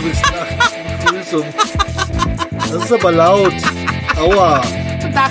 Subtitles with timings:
[0.00, 0.74] bist nachts.
[1.04, 1.44] Begrüßung.
[2.56, 3.54] Das ist aber laut.
[4.16, 4.62] Aua.
[5.00, 5.30] Guten Tag.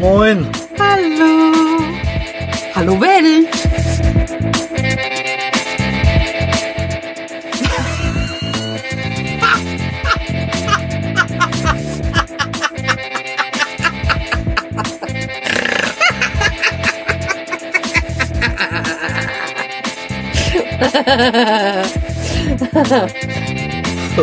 [0.00, 0.46] Moin.
[0.78, 1.52] Hallo.
[2.74, 2.98] Hallo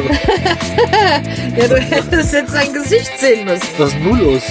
[1.57, 3.67] Ja, du hättest jetzt sein Gesicht sehen müssen.
[3.77, 4.41] Was ist nun los?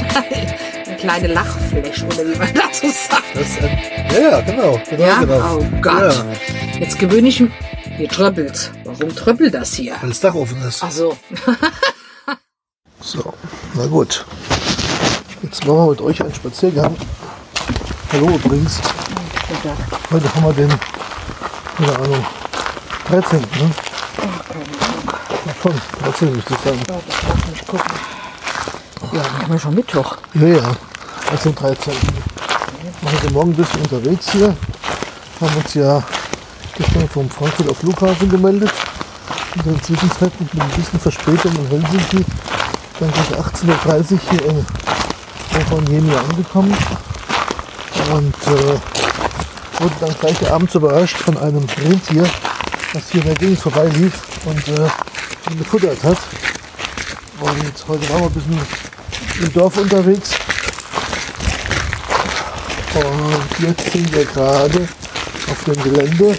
[0.87, 3.23] Eine kleine Lachfläche, oder wie man dazu sagt.
[3.35, 3.57] Das
[4.15, 4.81] ja, ja, genau.
[4.89, 5.19] genau, Ja?
[5.21, 5.59] genau.
[5.59, 6.15] Oh Gott.
[6.15, 6.25] Ja,
[6.81, 7.51] Jetzt gewöhne ich mich.
[7.97, 8.73] Hier tröppelt.
[8.85, 9.95] Warum tröppelt das hier?
[10.01, 10.83] weil das Dach offen ist.
[10.83, 11.17] Ach so.
[13.01, 13.35] So,
[13.75, 14.25] na gut.
[15.43, 16.97] Jetzt machen wir mit euch einen Spaziergang.
[18.13, 18.81] Hallo übrigens.
[20.11, 20.73] Heute haben wir den,
[21.77, 22.25] keine Ahnung,
[23.11, 23.41] 13.
[23.41, 23.47] Ne?
[25.65, 26.79] Ja, schon, 13 müsste es sein.
[26.89, 27.93] Ja, das darf nicht gucken.
[29.13, 30.17] Ja, dann haben wir schon Mittwoch.
[30.35, 30.77] Ja, ja,
[31.31, 31.95] also 13.
[31.95, 34.55] Wir sind heute Morgen ein bisschen unterwegs hier.
[35.41, 36.03] Haben uns ja
[36.77, 38.71] gestern vom Frankfurter Flughafen gemeldet.
[39.55, 42.25] In der Zwischenzeit mit ein bisschen Verspätung in Helsinki.
[43.01, 44.67] Dann gleich 18.30 Uhr hier in
[45.71, 46.77] Rovaniemi angekommen.
[48.13, 52.29] Und äh, wurden dann gleich abends überrascht von einem Rentier,
[52.93, 54.13] das hier in der Gegend vorbeilief
[54.45, 54.89] und äh,
[55.51, 56.19] ihn gefuttert hat.
[57.41, 58.61] Und heute waren wir ein bisschen
[59.41, 60.31] im Dorf unterwegs.
[62.95, 64.89] Und jetzt sind wir gerade
[65.51, 66.39] auf dem Gelände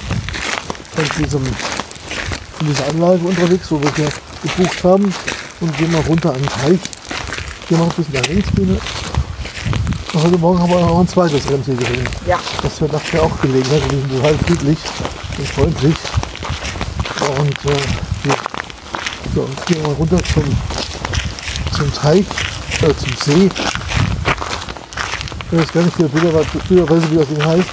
[0.95, 4.09] von, diesem, von dieser Anlage unterwegs, wo wir hier
[4.41, 5.13] gebucht haben.
[5.61, 6.79] Und gehen mal runter an den Teich.
[7.67, 8.79] Hier noch ein bisschen nach links gehen.
[10.13, 12.07] Und heute Morgen haben wir noch ein zweites Rentier gesehen.
[12.25, 12.39] Ja.
[12.61, 13.91] Das wir nachher auch gelegen hat.
[13.91, 14.77] Die sind total friedlich
[15.37, 15.95] und freundlich.
[17.37, 18.04] Und äh,
[19.65, 20.43] gehen wir mal runter zum,
[21.75, 22.25] zum Teich,
[22.81, 23.49] äh, zum See.
[25.51, 27.69] Ich weiß gar nicht, wie der Bilder, weiß, wie das Ding heißt.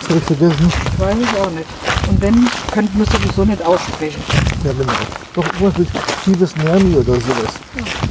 [0.00, 0.72] Das habe ich vergessen.
[0.98, 1.66] Weiß ich auch nicht.
[2.08, 4.22] Und wenn, könnten wir sowieso nicht aussprechen.
[4.64, 4.92] Ja, genau.
[5.34, 5.88] Doch irgendwas mit
[6.24, 7.52] tiefes Nermi oder sowas.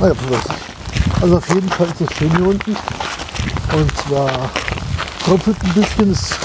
[0.01, 1.21] Ah ja, was.
[1.21, 2.71] Also auf jeden Fall ist es schön hier unten.
[2.71, 4.49] Und zwar
[5.23, 6.35] tropft ein bisschen, es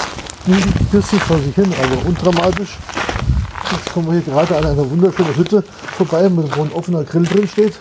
[0.45, 2.77] nimmt ein bisschen vor sich hin, aber undramatisch.
[3.71, 5.63] Jetzt kommen wir hier gerade an einer wunderschönen Hütte
[5.97, 7.79] vorbei, wo ein offener Grill drin steht.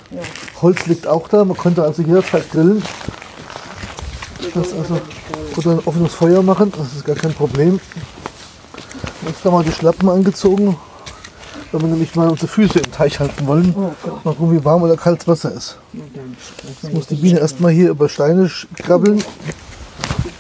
[0.63, 2.83] Holz liegt auch da, man könnte also jederzeit grillen.
[4.55, 5.01] Das also,
[5.57, 7.81] oder ein offenes Feuer machen, das ist gar kein Problem.
[9.27, 10.77] Jetzt haben wir die Schlappen angezogen,
[11.73, 13.75] wenn wir nämlich mal unsere Füße im Teich halten wollen.
[14.25, 15.77] Mal gucken, wie warm oder kalt das Wasser ist.
[16.83, 18.67] Jetzt muss die Biene erstmal hier über Steine sch-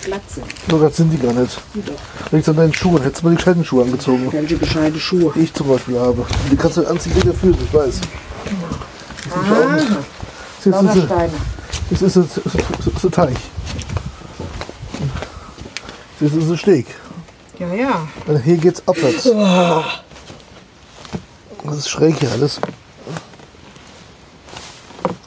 [0.00, 0.20] krabbeln.
[0.20, 0.42] Glatze.
[0.70, 1.60] So, das sind die gar nicht.
[2.30, 3.02] Liegt an deinen Schuhen.
[3.02, 4.32] Hättest du mal die gescheiten Schuhe angezogen.
[4.32, 5.32] Welche gescheite Schuhe.
[5.34, 6.26] Die ich zum Beispiel habe.
[6.50, 8.00] Die kannst du anziehen wie der Füße, ich weiß.
[9.32, 9.76] Ah,
[10.56, 11.32] Das ist, das ist, Steine.
[11.90, 12.40] das ist, das ist,
[12.84, 13.36] das ist ein Teich.
[16.20, 16.86] Das ist ein Steg.
[17.58, 18.08] Ja, ja.
[18.26, 19.24] Und hier geht's abwärts.
[21.64, 22.60] Das ist schräg hier alles.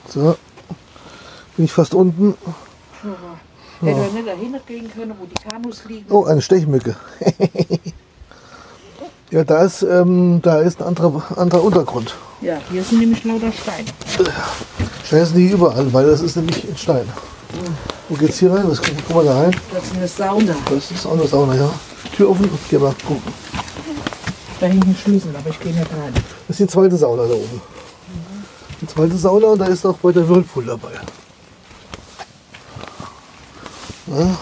[0.09, 0.35] So.
[1.56, 2.35] Bin ich fast unten.
[3.85, 6.05] Hätte er nicht dahin gehen können, wo die Kanus liegen.
[6.09, 6.95] Oh, eine Stechmücke.
[9.31, 12.16] ja, da ist, ähm, da ist ein anderer, anderer Untergrund.
[12.41, 13.88] Ja, hier sind nämlich lauter Steine.
[15.03, 17.07] Steine sind nicht überall, weil das ist nämlich ein Stein.
[18.09, 18.63] Wo geht's hier rein?
[18.67, 19.55] Was guck mal da rein?
[19.73, 20.55] Das ist eine Sauna.
[20.69, 21.69] Das ist auch eine Sauna, ja.
[22.15, 23.33] Tür offen, geh mal gucken.
[24.59, 26.13] Da hinten Schlüssel, aber ich gehe nicht rein.
[26.47, 27.61] Das ist die zweite Sauna da oben.
[28.81, 30.91] Die zweite Sauna und da ist auch bei der Whirlpool dabei.
[34.08, 34.38] Ja,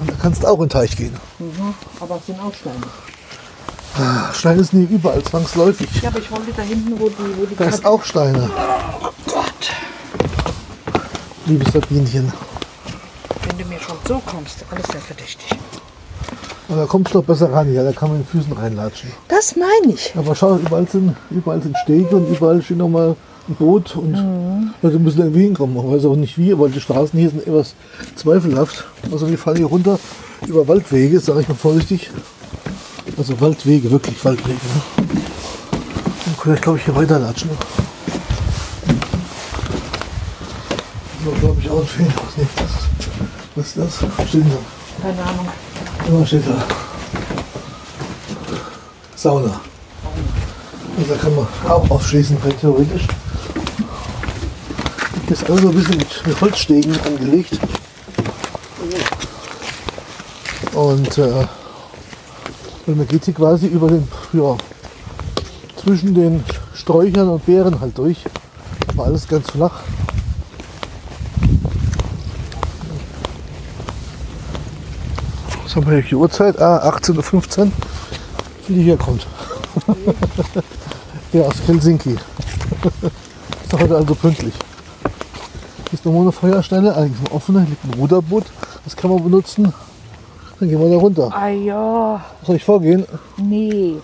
[0.00, 1.14] und da kannst du auch in den Teich gehen.
[1.38, 1.74] Mhm.
[2.00, 4.32] Aber es sind auch Steine.
[4.32, 5.88] Steine ist nie überall zwangsläufig.
[6.02, 8.50] Ja, aber ich wollte da hinten, wo die, wo die Da ist auch Steine,
[9.26, 9.44] Gott.
[11.46, 12.32] liebes Sabinchen.
[13.46, 15.58] Wenn du mir schon so kommst, alles sehr verdächtig.
[16.68, 19.10] Und da kommst du doch besser ran, ja, da kann man den Füßen reinlatschen.
[19.28, 20.12] Das meine ich.
[20.16, 23.16] Aber schau, überall sind, überall sind Stege und überall steht noch mal ein
[23.54, 24.16] Boot und
[24.82, 25.76] Leute müssen irgendwie hinkommen.
[25.76, 27.74] Man weiß auch nicht wie, weil die Straßen hier sind etwas
[28.16, 28.84] zweifelhaft.
[29.10, 29.98] Also wir fahren hier runter
[30.46, 32.10] über Waldwege, sage ich mal vorsichtig.
[33.16, 34.52] Also Waldwege, wirklich Waldwege.
[34.52, 34.82] Ne?
[36.24, 37.50] Dann können wir, glaube ich, hier weiterlatschen.
[41.24, 42.12] So, glaube ich, auch ein Fehler.
[42.24, 42.70] Was ist das?
[43.54, 44.10] Was ist das?
[44.16, 45.02] Was steht da?
[45.02, 45.48] Keine Ahnung.
[46.10, 46.64] Was steht da?
[49.16, 49.60] Sauna.
[50.96, 53.06] Also da kann man auch aufschließen, theoretisch.
[55.28, 57.58] Das ist alles so ein bisschen mit, Holzstegen angelegt.
[60.72, 61.46] Und äh,
[62.86, 64.56] man geht hier quasi über den, ja,
[65.76, 66.42] zwischen den
[66.72, 68.24] Sträuchern und Beeren halt durch.
[68.94, 69.82] War alles ganz flach.
[75.62, 76.58] Was haben wir hier für Uhrzeit?
[76.58, 77.72] Ah, 18.15 Uhr.
[78.64, 79.26] Flieger kommt.
[81.34, 82.16] ja, aus Helsinki.
[83.64, 84.54] Ist heute also pünktlich.
[85.90, 88.44] Hier ist nochmal eine Feuerstelle, eigentlich eine offene, hier liegt ein Ruderboot.
[88.84, 89.72] Das kann man benutzen.
[90.60, 91.30] Dann gehen wir da runter.
[91.34, 93.06] Ah ja, Soll ich vorgehen?
[93.36, 93.96] nee.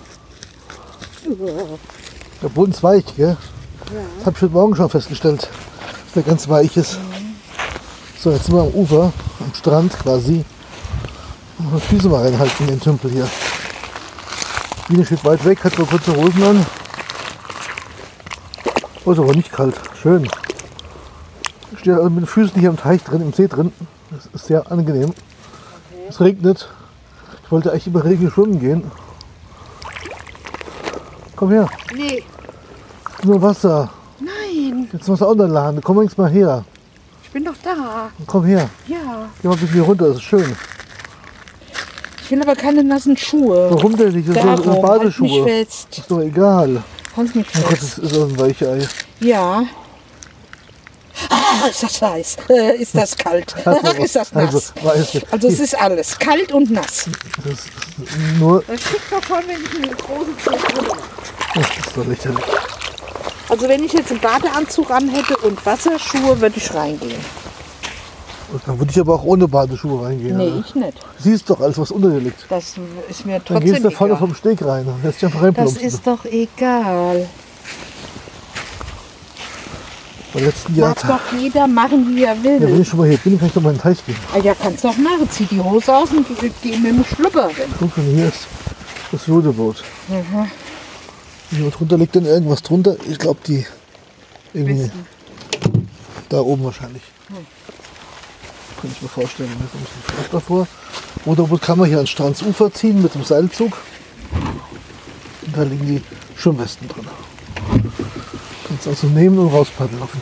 [2.42, 3.36] Der Boden ist weich, gell?
[4.19, 6.98] Das habe ich heute Morgen schon festgestellt, dass der ganz weich ist.
[8.20, 10.44] So, jetzt sind wir am Ufer, am Strand quasi.
[11.58, 13.28] Mal die Füße mal reinhalten in den Tümpel hier.
[14.88, 16.66] Biene steht weit weg, hat nur kurze Hosen an.
[19.06, 19.75] Oh, ist aber nicht kalt.
[20.00, 20.28] Schön.
[21.84, 23.70] Ich stehe also mit den Füßen hier im Teich drin, im See drin.
[24.10, 25.12] Das ist sehr angenehm.
[26.08, 26.66] Es regnet.
[27.44, 28.90] Ich wollte eigentlich über Regen schwimmen gehen.
[31.36, 31.69] Komm her.
[31.94, 32.22] Nee.
[33.22, 33.90] Nur Wasser.
[34.19, 35.82] Nein, Jetzt musst du auch noch laden.
[35.84, 36.64] Komm jetzt mal her.
[37.22, 38.08] ich bin doch da.
[38.26, 38.70] Komm her.
[38.86, 39.28] Ja.
[39.42, 40.06] Geh mal ein bisschen hier runter.
[40.08, 40.56] Das ist schön.
[42.22, 43.69] Ich will aber keine nassen Schuhe.
[43.70, 44.26] Warum denn nicht?
[44.26, 44.88] Das sind Darum, so halt mich
[45.20, 45.44] Badeschuhe.
[45.44, 45.98] fest.
[45.98, 46.82] Ist doch egal.
[47.14, 47.82] Halt mich Oh Gott, fest.
[47.82, 48.88] das ist so ein Weichei.
[49.20, 49.64] Ja.
[51.70, 52.36] Ist das heiß?
[52.50, 53.54] Äh, ist das kalt?
[53.64, 54.54] Also, Ach, ist das nass?
[54.54, 57.08] also, weißt du, Also es ist alles kalt und nass.
[57.44, 57.68] das ist
[58.38, 58.62] nur.
[58.66, 60.60] Das kriegt doch schon, wenn ich eine große Zeug
[61.54, 62.44] Das ist doch lächerlich.
[63.48, 67.20] Also wenn ich jetzt einen Badeanzug an hätte und Wasserschuhe, würde ich reingehen.
[68.52, 70.36] Und dann würde ich aber auch ohne Badeschuhe reingehen.
[70.36, 70.64] Nee, oder?
[70.66, 70.98] ich nicht.
[71.18, 72.46] Siehst doch alles, was unter dir liegt.
[72.48, 72.74] Das
[73.08, 74.26] ist mir Dann trotzdem gehst du da vorne egal.
[74.28, 77.28] vom Steg rein und lässt dich einfach Das ist doch egal.
[80.34, 80.94] Beim letzten Jahr.
[80.94, 82.81] Darf doch jeder machen, wie er Ja, wenn will.
[82.81, 84.16] ich schon mal hier bin, kann ich doch mal in den Teich gehen.
[84.34, 85.28] Ah, ja, kannst doch machen.
[85.31, 86.26] Zieh die Hose aus und
[86.60, 87.72] geh, mit dem Schlüpper rein.
[87.78, 88.46] Guck mal, hier ist
[89.12, 89.82] das Ruderboot.
[90.08, 90.50] Mhm.
[91.50, 92.96] Hier drunter liegt dann irgendwas drunter.
[93.08, 93.64] Ich glaube, die
[94.52, 94.90] irgendwie
[96.28, 97.02] da oben wahrscheinlich.
[98.81, 99.50] Kann ich mir vorstellen.
[99.50, 100.66] Mir kommt ein Fleisch davor.
[101.25, 103.76] Ruderboot kann man hier ans Strandsufer ziehen mit dem Seilzug.
[105.46, 106.02] Und da liegen die
[106.36, 107.06] Schwimmwesten drin.
[108.74, 110.20] Kannst also nehmen und rauspaddeln auf den,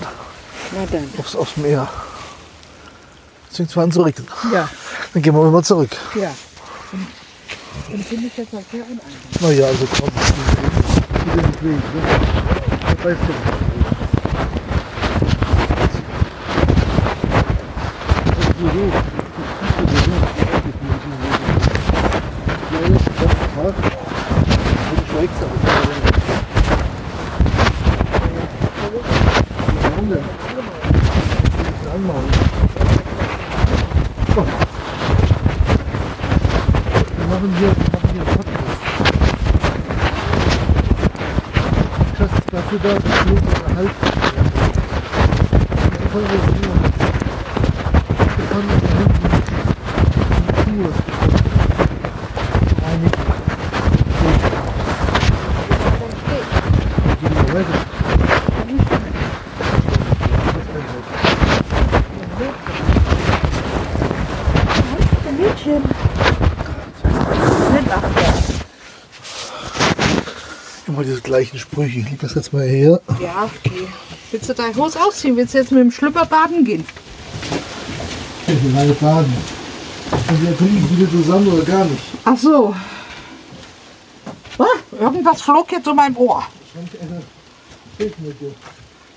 [0.74, 1.08] Na dann.
[1.16, 1.88] aufs, aufs Meer.
[3.46, 4.28] Jetzt fängt es an zu regnen.
[4.52, 4.68] Ja,
[5.14, 5.96] Dann gehen wir mal zurück.
[6.14, 6.34] ja.
[6.92, 9.08] Und, und finde ich jetzt auch sehr unangenehm.
[9.40, 10.10] Naja, also komm.
[11.62, 11.82] Wegen, ne?
[12.82, 13.40] Das weißt du nicht.
[18.26, 18.96] Das ist so hoch.
[19.78, 20.28] Das ist so hoch.
[22.70, 23.74] Ja, jetzt den ganzen Tag.
[24.90, 25.56] Und ich schweig's aber.
[29.82, 30.18] Warum denn?
[30.18, 30.24] Ich
[31.82, 32.30] will anmachen.
[34.34, 34.46] Komm.
[37.16, 38.80] Wir machen hier, wir machen hier einen Podcast.
[42.18, 44.02] Schatz, dafür da, dass wir uns erhalten.
[45.90, 46.74] Wir können das nur.
[48.36, 49.26] Wir können das hinten
[50.38, 50.90] die Schuhe
[52.82, 53.24] reinigen.
[54.18, 54.26] So.
[57.12, 57.78] Und die weiter.
[65.38, 65.82] Mädchen.
[67.72, 68.32] Nicht achter.
[70.86, 72.00] Immer diese gleichen Sprüche.
[72.00, 73.00] Ich leg das jetzt mal her.
[73.20, 73.88] Ja, okay.
[74.30, 75.36] Willst du deine Hose ausziehen?
[75.36, 76.84] Willst du jetzt mit dem Schlüpper baden gehen?
[78.46, 79.34] Ich will alle baden.
[80.10, 82.02] Und wir trinken wieder zusammen oder gar nicht.
[82.24, 82.74] Ach so.
[84.58, 84.64] Ah,
[85.00, 86.42] irgendwas flog jetzt um mein Ohr.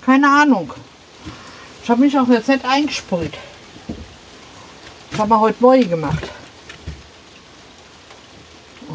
[0.04, 0.72] Keine Ahnung.
[1.82, 3.34] Ich habe mich auch jetzt nicht eingesprüht.
[5.10, 6.30] Das haben wir heute neu gemacht.
[8.88, 8.94] Oh,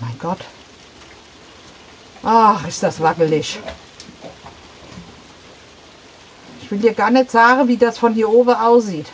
[0.00, 0.38] mein Gott.
[2.28, 3.60] Ach, ist das wackelig.
[6.60, 9.06] Ich will dir gar nicht sagen, wie das von hier oben aussieht.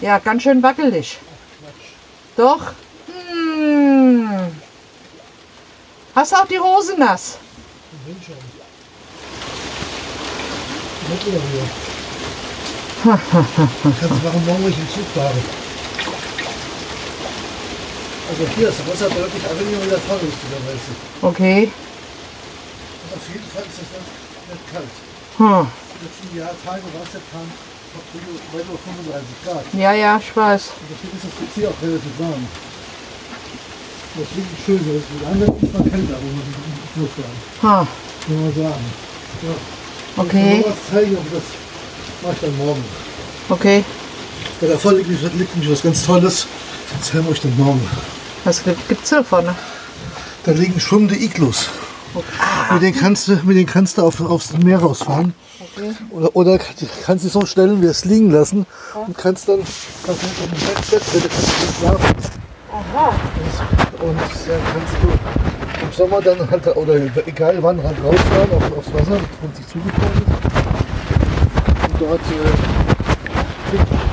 [0.00, 1.18] Ja, ganz schön wackelig.
[2.36, 2.72] Doch?
[3.06, 4.28] Hm.
[6.12, 7.38] Hast du auch die Hose nass?
[11.08, 11.40] Oder hier.
[13.04, 15.65] Kannst du machen, morgen, ich im Zug fahre.
[18.26, 20.90] Also hier ist das Wasser deutlich angenehmer wie der Fahrrüstigerweise.
[21.22, 21.70] Okay.
[21.70, 23.88] Und auf jeden Fall ist das
[24.50, 24.94] nicht kalt.
[25.38, 25.66] Hm.
[25.70, 29.64] Die letzten Jahr, Tage war es jetzt kaum weit über 35 Grad.
[29.78, 30.74] Ja, ja, ich weiß.
[30.74, 32.42] Und deswegen ist das PC auch relativ warm.
[34.16, 37.38] Das ist wirklich schön, weil es mit anderen ist mal kälter, wir im Flug waren.
[37.62, 37.86] Hm.
[38.26, 38.86] Muss man sagen.
[39.46, 39.54] Ja.
[40.16, 40.56] Okay.
[40.58, 41.46] Ich kann was zeigen, aber das
[42.22, 42.84] mache ich dann morgen.
[43.50, 43.84] Okay.
[44.60, 46.46] Bei der Folge liegt liegt nämlich was ganz Tolles.
[46.88, 48.15] Das erzählen wir euch dann morgen.
[48.46, 49.56] Was gibt, gibt's da vorne?
[50.44, 51.68] Da liegen schwimmende Iglus.
[52.70, 55.34] Mit denen kannst du, mit denen kannst du auf, aufs Meer rausfahren.
[55.58, 55.90] Okay.
[56.10, 56.60] Oder, oder
[57.04, 59.58] kannst du so stellen, wir es liegen lassen und kannst dann
[60.04, 60.84] kannst du auf dem Bett
[61.80, 62.14] schlafen.
[62.72, 63.08] Aha.
[64.00, 65.08] Und dann kannst du
[65.84, 66.94] im Sommer dann halt, oder
[67.26, 70.30] egal wann, halt rausfahren auf, aufs Wasser, wenn es sich zugefroren ist.
[71.82, 74.05] Und dort äh,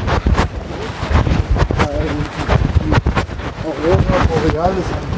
[4.53, 5.12] Obrigado, Zé.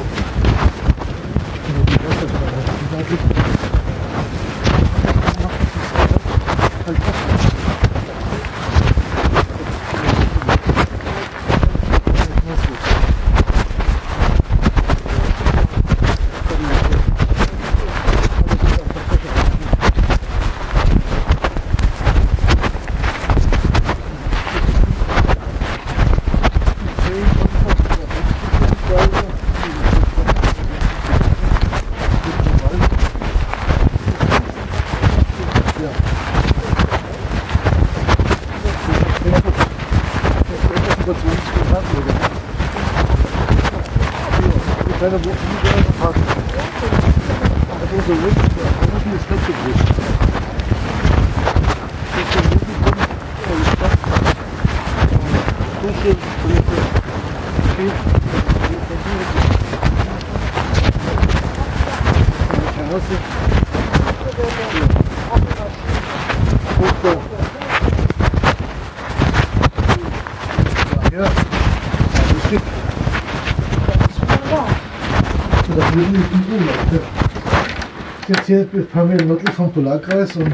[55.86, 56.78] Dusche, Toilette,
[62.76, 63.16] Terrasse.
[66.80, 67.22] Hochbau.
[71.12, 72.68] Ja, das gibt
[75.68, 76.10] das ist.
[76.92, 77.00] Ja.
[78.28, 80.52] Jetzt hier ein paar Meter nördlich vom Polarkreis und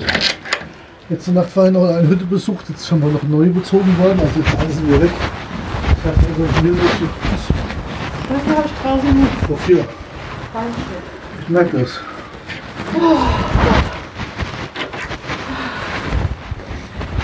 [1.12, 2.66] letzte Nacht war ich noch in einer Hütte besucht.
[2.70, 5.12] Jetzt sind wir noch neu bezogen worden, also jetzt alle sind wir weg.
[5.12, 6.92] Ich habe also hier durch
[8.30, 9.32] Das habe ich draußen nicht.
[9.50, 9.86] Doch hier.
[11.42, 12.00] Ich merke das.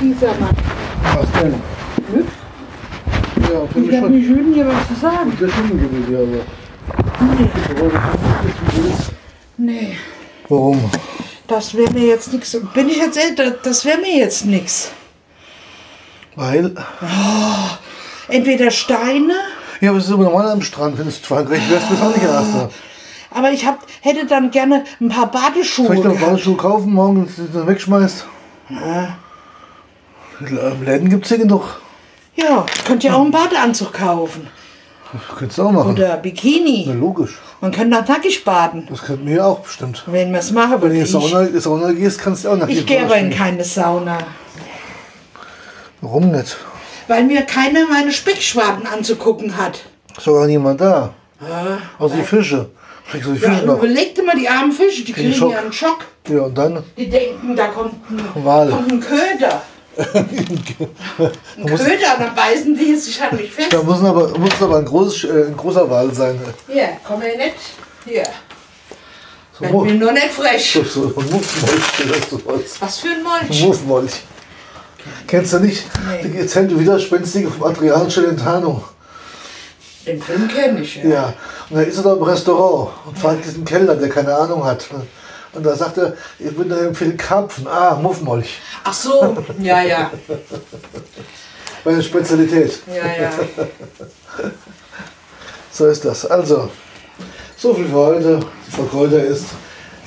[0.01, 0.55] Dieser Mann.
[1.15, 1.53] Was denn?
[2.13, 2.31] Hübsch.
[3.51, 4.15] Ja, Ich finde ich habe schon.
[4.15, 5.31] nicht schön hier was zu sagen.
[5.39, 7.25] Sehr schön gewesen, aber.
[7.35, 7.49] Nee.
[9.57, 9.97] Nee.
[10.49, 10.89] Warum?
[11.47, 12.57] Das wäre mir jetzt nichts.
[12.73, 13.51] Bin ich jetzt älter?
[13.51, 14.91] Das wäre mir jetzt nichts.
[16.35, 16.75] Weil.
[18.27, 19.33] Entweder Steine,
[19.79, 20.97] Ja, aber es ist aber normal am Strand.
[20.97, 22.69] Wenn es Frankreich wärst, bist du auch nicht Erster.
[23.31, 25.87] aber ich hab, hätte dann gerne ein paar Badeschuhe.
[25.87, 26.19] Soll ich noch.
[26.19, 28.25] Badeschuhe kaufen, morgen dann wegschmeißt?
[30.41, 31.79] Im Läden gibt es hier genug.
[32.35, 34.47] Ja, könnt ihr auch einen Badeanzug kaufen.
[35.13, 35.91] Das könntest du auch machen.
[35.91, 36.91] Oder Na, Bikini.
[36.93, 37.37] logisch.
[37.61, 40.03] Man kann da nackig baden, Das könnten wir auch bestimmt.
[40.07, 40.81] wenn wir es machen.
[40.81, 43.03] Wenn du in die Sauna, in die Sauna gehst, kannst du auch nach ich gehe
[43.03, 44.17] aber in keine Sauna.
[46.01, 46.57] Warum nicht?
[47.07, 49.79] Weil mir keiner meine Speckschwaden anzugucken hat.
[50.17, 51.13] Ist doch gar niemand da.
[51.41, 52.69] Ja, Außer die Fische.
[53.09, 53.77] Kriegst du die ja, Fische noch?
[53.77, 55.51] überleg dir mal die armen Fische, die kriegen Schock.
[55.53, 55.99] ja einen Schock.
[56.27, 56.83] Ja, und dann?
[56.97, 59.61] Die denken, da kommt ein, kommt ein Köder.
[59.97, 63.73] Ein Köder, dann beißen die sich an mich fest.
[63.73, 66.39] Da muss aber, muss aber ein, großes, äh, ein großer Wal sein.
[66.67, 67.55] Hier, komm her nicht.
[68.05, 68.23] Hier.
[69.53, 70.71] So, Werd mir nur nicht frech.
[70.73, 72.75] so, so ein Muffmolch oder sowas.
[72.79, 73.63] Was für ein Ein Molch.
[73.63, 74.11] Muffmolch.
[75.25, 75.83] Kennst du nicht?
[76.21, 76.29] Nee.
[76.29, 78.83] Die erzählte Widerspenstige vom Adriano Celentano.
[80.05, 81.09] Den Film kenne ich, ja.
[81.09, 81.33] Ja,
[81.69, 84.85] und da ist er da im Restaurant und fragt diesen Kellner, der keine Ahnung hat.
[85.53, 87.67] Und da sagt er, ich würde empfehlen Karpfen.
[87.67, 88.59] Ah, Muffmolch.
[88.83, 90.11] Ach so, ja, ja.
[91.83, 92.79] Meine Spezialität.
[92.87, 93.31] Ja, ja.
[95.71, 96.25] So ist das.
[96.25, 96.71] Also,
[97.55, 98.39] so viel für heute.
[98.67, 99.45] Die Frau Kräuter ist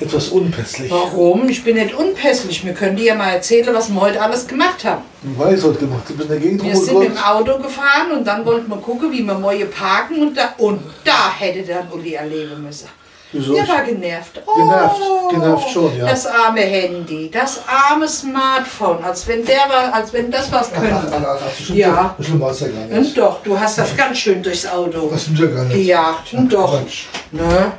[0.01, 0.91] etwas unpässlich.
[0.91, 1.47] Warum?
[1.47, 2.65] Ich bin nicht unpässlich.
[2.65, 5.03] Wir können dir ja mal erzählen, was wir heute alles gemacht haben.
[5.21, 6.03] Du weißt heute gemacht.
[6.09, 9.13] Du bist in der Gegend Wir sind dem Auto gefahren und dann wollten wir gucken,
[9.13, 12.89] wie wir neue parken und da, und da hätte dann Uli erleben müssen.
[13.33, 13.53] Wieso?
[13.53, 14.41] Der war genervt.
[14.45, 16.05] Oh, Genervt, genervt schon, ja.
[16.05, 20.77] Das arme Handy, das arme Smartphone, als wenn der war, als wenn das was Ach,
[20.77, 21.15] ach, könnte.
[21.17, 22.15] ach, ach, das stimmt Ja.
[22.17, 23.17] So schlimm war es ja gar Und nicht.
[23.17, 25.75] doch, du hast das ganz schön durchs Auto Das ja gar nicht.
[25.77, 26.33] gejagt.
[26.33, 26.81] Und doch.
[26.81, 27.05] Quatsch.
[27.31, 27.71] Ne?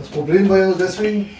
[0.00, 1.30] Das Problem war ja deswegen,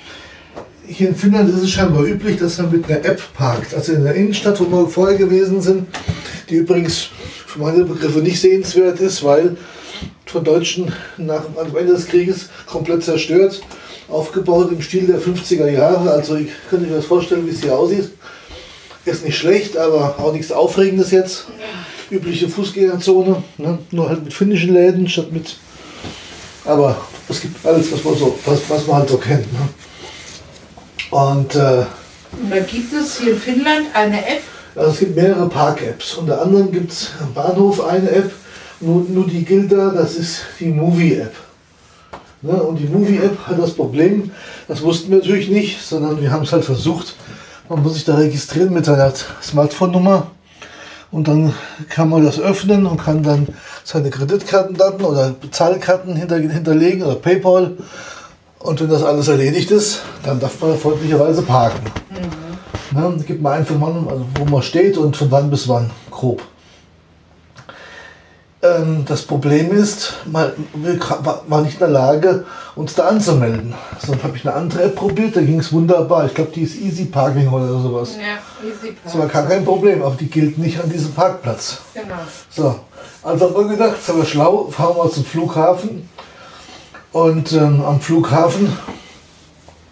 [0.86, 3.74] hier in Finnland ist es scheinbar üblich, dass man mit einer App parkt.
[3.74, 5.88] Also in der Innenstadt, wo wir vorher gewesen sind,
[6.48, 7.08] die übrigens
[7.46, 9.56] für meine Begriffe nicht sehenswert ist, weil
[10.30, 13.60] von Deutschen nach am Ende des Krieges komplett zerstört,
[14.08, 16.10] aufgebaut im Stil der 50er Jahre.
[16.10, 18.10] Also ich könnte mir das vorstellen, wie es hier aussieht.
[19.04, 21.46] Ist nicht schlecht, aber auch nichts Aufregendes jetzt.
[22.10, 23.78] Übliche Fußgängerzone, ne?
[23.90, 25.56] nur halt mit finnischen Läden statt mit
[26.68, 26.96] aber
[27.28, 29.50] es gibt alles, was man, so, was, was man halt so kennt.
[29.52, 29.68] Ne?
[31.10, 31.84] Und äh,
[32.32, 34.42] Und da gibt es hier in Finnland eine App,
[34.74, 36.14] also es gibt mehrere Park-Apps.
[36.14, 38.30] Unter anderem gibt es am Bahnhof eine App,
[38.80, 41.34] nur, nur die gilt da, das ist die Movie-App.
[42.42, 42.52] Ne?
[42.62, 44.30] Und die Movie-App hat das Problem,
[44.68, 47.16] das wussten wir natürlich nicht, sondern wir haben es halt versucht.
[47.68, 50.28] Man muss sich da registrieren mit seiner Smartphone-Nummer
[51.10, 51.54] und dann
[51.88, 53.48] kann man das öffnen und kann dann
[53.84, 57.76] seine Kreditkartendaten oder Bezahlkarten hinter, hinterlegen oder PayPal.
[58.60, 61.90] Und wenn das alles erledigt ist, dann darf man freundlicherweise parken.
[62.10, 62.98] Mhm.
[62.98, 66.42] Ne, gibt man einfach mal, also wo man steht und von wann bis wann, grob.
[68.60, 70.52] Ähm, das Problem ist, man
[71.46, 73.72] war nicht in der Lage, uns da anzumelden.
[74.04, 76.26] So, dann habe ich eine andere App probiert, da ging es wunderbar.
[76.26, 78.16] Ich glaube, die ist Easy Parking oder sowas.
[78.16, 78.96] Ja, Easy Parking.
[79.04, 81.78] Das war gar kein Problem, aber die gilt nicht an diesem Parkplatz.
[81.94, 82.14] Genau.
[82.50, 82.80] So,
[83.22, 86.08] also haben wir gedacht, sind wir schlau, fahren wir zum Flughafen.
[87.12, 88.76] Und ähm, am Flughafen,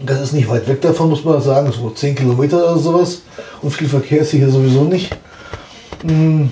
[0.01, 3.23] das ist nicht weit weg davon, muss man sagen, so 10 Kilometer oder sowas.
[3.63, 5.17] Und viel Verkehr ist hier sowieso nicht.
[6.03, 6.51] Mhm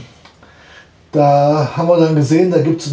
[1.14, 2.92] da haben wir dann gesehen, da gibt es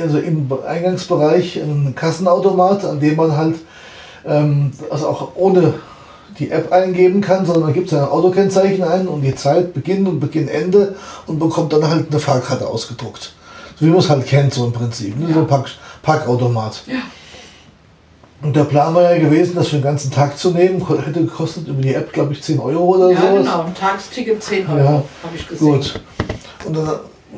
[0.00, 3.56] also im Eingangsbereich einen Kassenautomat, an dem man halt
[4.26, 5.74] ähm, also auch ohne
[6.38, 10.20] die App eingeben kann, sondern man gibt sein Autokennzeichen ein und die Zeit, Beginn und
[10.20, 13.32] Beginnende und bekommt dann halt eine Fahrkarte ausgedruckt.
[13.80, 15.18] So wie man es halt kennt, so im Prinzip.
[15.18, 15.28] Ne?
[15.28, 15.34] Ja.
[15.34, 15.70] So ein Park
[16.02, 16.82] Parkautomat.
[16.86, 16.96] Ja.
[18.42, 20.84] Und der Plan war ja gewesen, das für den ganzen Tag zu nehmen.
[21.04, 23.12] Hätte gekostet über die App, glaube ich, 10 Euro oder so.
[23.12, 23.36] Ja, sowas.
[23.38, 23.62] genau.
[23.62, 24.84] Ein Tagsticket 10 Euro, ja.
[24.84, 25.72] habe ich gesehen.
[25.72, 26.00] Gut.
[26.64, 26.90] Und dann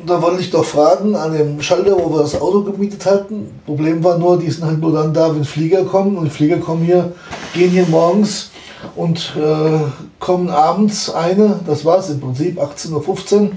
[0.05, 3.59] da wollte ich doch fragen, an dem Schalter, wo wir das Auto gemietet hatten.
[3.65, 6.17] Problem war nur, die sind halt nur dann da, wenn Flieger kommen.
[6.17, 7.13] Und die Flieger kommen hier,
[7.53, 8.51] gehen hier morgens
[8.95, 9.79] und äh,
[10.19, 11.59] kommen abends eine.
[11.65, 13.41] Das war es im Prinzip, 18.15 Uhr.
[13.41, 13.49] Mhm.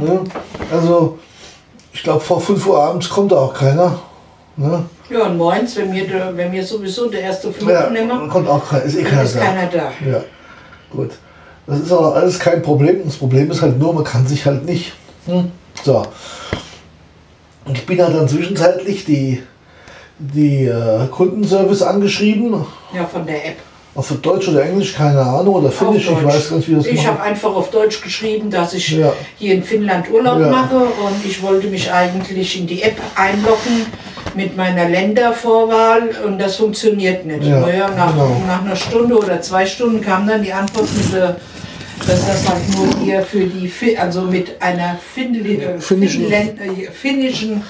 [0.00, 0.20] Ne?
[0.72, 1.18] Also,
[1.92, 3.98] ich glaube, vor 5 Uhr abends kommt da auch keiner.
[4.56, 4.84] Ne?
[5.10, 8.68] Ja, und morgens, wenn wir, wenn wir sowieso der erste Flug ja, nehmen, kommt auch
[8.68, 9.40] keiner, ist eh keiner, ist da.
[9.40, 9.90] keiner da.
[10.08, 10.24] Ja,
[10.90, 11.10] gut.
[11.66, 13.02] Das ist aber alles kein Problem.
[13.04, 14.92] Das Problem ist halt nur, man kann sich halt nicht
[15.26, 15.50] hm.
[15.82, 16.02] So.
[17.64, 19.42] Und ich bin halt dann zwischenzeitlich die,
[20.18, 22.64] die äh, Kundenservice angeschrieben.
[22.94, 23.56] Ja, von der App.
[23.96, 27.06] Auf Deutsch oder Englisch, keine Ahnung, oder Finnisch, ich weiß gar nicht, wie das Ich
[27.06, 29.12] habe einfach auf Deutsch geschrieben, dass ich ja.
[29.38, 30.50] hier in Finnland Urlaub ja.
[30.50, 33.86] mache und ich wollte mich eigentlich in die App einloggen
[34.34, 37.44] mit meiner Ländervorwahl und das funktioniert nicht.
[37.44, 38.42] Ja, naja, nach, genau.
[38.48, 41.36] nach einer Stunde oder zwei Stunden kam dann die Antwort mit der
[42.06, 47.62] dass das halt nur hier für die, also mit einer Findli, äh, finnischen, äh, finnischen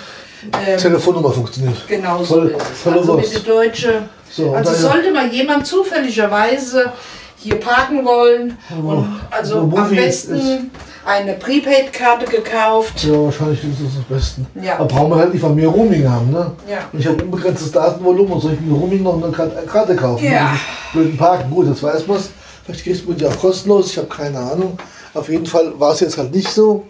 [0.67, 1.77] ähm, Telefonnummer funktioniert.
[1.89, 4.03] Genau so voll, ist Also mit der deutsche.
[4.31, 6.93] So, also sollte mal jemand zufälligerweise
[7.37, 10.71] hier parken wollen oh, und also am besten
[11.07, 13.05] eine Prepaid-Karte gekauft.
[13.05, 14.41] Ja, wahrscheinlich ist das das Beste.
[14.61, 14.79] Ja.
[14.79, 16.31] Da brauchen wir halt nicht von mir Roaming haben.
[16.31, 16.51] Ne?
[16.69, 16.79] Ja.
[16.91, 19.31] Und ich habe unbegrenztes Datenvolumen und soll ich mir Roaming noch eine
[19.67, 20.25] Karte kaufen?
[20.25, 20.57] Ja.
[20.93, 22.19] Blöden Parken, gut, das weiß man
[22.65, 24.79] Vielleicht kriegst du die auch kostenlos, ich habe keine Ahnung.
[25.13, 26.85] Auf jeden Fall war es jetzt halt nicht so.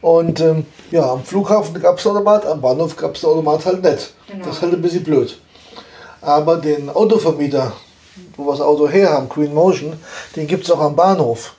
[0.00, 4.14] Und ähm, ja, am Flughafen gab es Automat, am Bahnhof gab es Automat halt nicht.
[4.26, 4.44] Genau.
[4.46, 5.38] Das ist halt ein bisschen blöd.
[6.20, 7.72] Aber den Autovermieter,
[8.36, 9.92] wo wir das Auto her haben, Green Motion,
[10.34, 11.54] den gibt es auch am Bahnhof.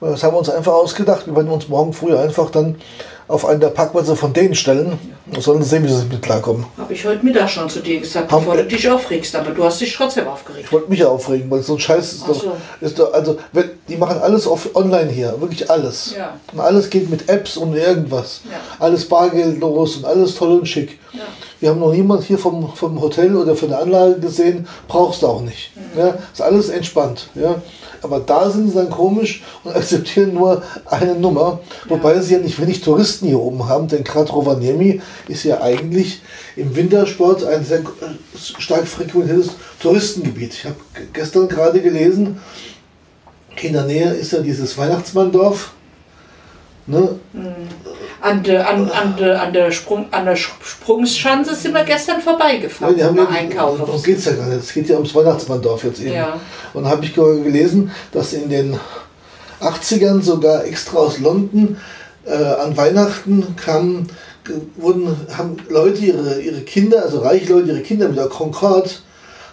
[0.00, 1.26] Und das haben wir uns einfach ausgedacht.
[1.26, 2.76] Wir werden uns morgen früh einfach dann
[3.28, 4.98] auf einen der Parkplätze von denen stellen.
[5.26, 6.64] Wir sollen sehen, wie sie mit klarkommen.
[6.78, 9.80] Habe ich heute Mittag schon zu dir gesagt, bevor du dich aufregst, aber du hast
[9.80, 10.64] dich trotzdem aufgeregt.
[10.64, 12.52] Ich wollte mich ja aufregen, weil so ein Scheiß ist, doch, so.
[12.80, 16.14] ist doch, also wenn, die machen alles auf, online hier, wirklich alles.
[16.16, 16.38] Ja.
[16.52, 18.40] Und alles geht mit Apps und irgendwas.
[18.50, 18.56] Ja.
[18.78, 20.98] Alles bargeldlos und alles toll und schick.
[21.12, 21.20] Ja.
[21.60, 25.26] Wir haben noch niemand hier vom, vom Hotel oder von der Anlage gesehen, brauchst du
[25.26, 25.72] auch nicht.
[25.74, 25.98] Mhm.
[25.98, 27.28] Ja, ist alles entspannt.
[27.34, 27.56] Ja.
[28.02, 31.60] Aber da sind sie dann komisch und akzeptieren nur eine Nummer.
[31.84, 31.90] Ja.
[31.90, 36.22] Wobei sie ja nicht wenig Touristen hier oben haben, denn gerade Rovaniemi ist ja eigentlich
[36.56, 37.82] im Wintersport ein sehr
[38.36, 40.54] stark frequentiertes Touristengebiet.
[40.54, 40.76] Ich habe
[41.12, 42.40] gestern gerade gelesen,
[43.60, 45.72] in der Nähe ist ja dieses Weihnachtsmanndorf.
[46.86, 47.18] Ne?
[47.32, 52.20] Mhm an der, an, an der, an der, Sprung, an der Sprungschanze sind wir gestern
[52.20, 52.96] vorbeigefahren.
[52.96, 53.84] Ja, die haben ja, einkaufen.
[53.86, 54.64] Darum geht es ja gar nicht.
[54.64, 56.14] Es geht ja ums Weihnachtsmanndorf jetzt eben.
[56.14, 56.40] Ja.
[56.74, 58.78] Und da habe ich gelesen, dass in den
[59.60, 61.76] 80ern sogar extra aus London
[62.24, 64.08] äh, an Weihnachten kamen,
[64.76, 68.90] wurden, haben Leute ihre, ihre Kinder, also reiche Leute ihre Kinder mit der Concorde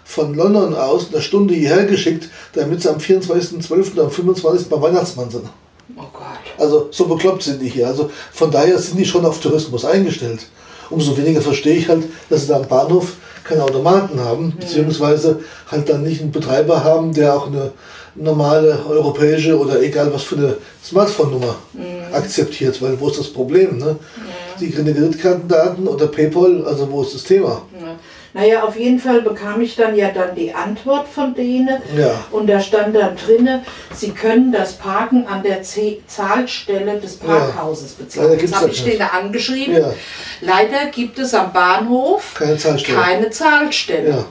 [0.06, 3.92] von London aus eine Stunde hierher geschickt, damit sie am 24.12.
[3.92, 4.70] und am 25.
[4.70, 5.50] beim Weihnachtsmann sind.
[5.96, 6.40] Oh Gott.
[6.58, 7.88] Also so bekloppt sind die hier.
[7.88, 10.48] Also von daher sind die schon auf Tourismus eingestellt.
[10.90, 14.58] Umso weniger verstehe ich halt, dass sie da am Bahnhof keine Automaten haben, mhm.
[14.58, 17.72] beziehungsweise halt dann nicht einen Betreiber haben, der auch eine
[18.16, 22.14] normale europäische oder egal was für eine Smartphone-Nummer mhm.
[22.14, 22.82] akzeptiert.
[22.82, 23.78] Weil wo ist das Problem?
[23.78, 23.86] Ne?
[23.88, 24.60] Ja.
[24.60, 27.62] Die Kreditkartendaten oder PayPal, also wo ist das Thema?
[27.80, 27.96] Ja.
[28.36, 31.82] Naja, auf jeden Fall bekam ich dann ja dann die Antwort von denen.
[31.98, 32.12] Ja.
[32.32, 37.94] Und da stand dann drinne, Sie können das Parken an der Z Zahlstelle des Parkhauses
[37.94, 38.24] beziehen.
[38.24, 39.76] Leider Jetzt gibt's habe das ich denen angeschrieben.
[39.78, 39.94] Ja.
[40.42, 43.00] Leider gibt es am Bahnhof Keine Zahlstelle.
[43.00, 44.10] keine Zahlstelle.
[44.10, 44.26] Ja.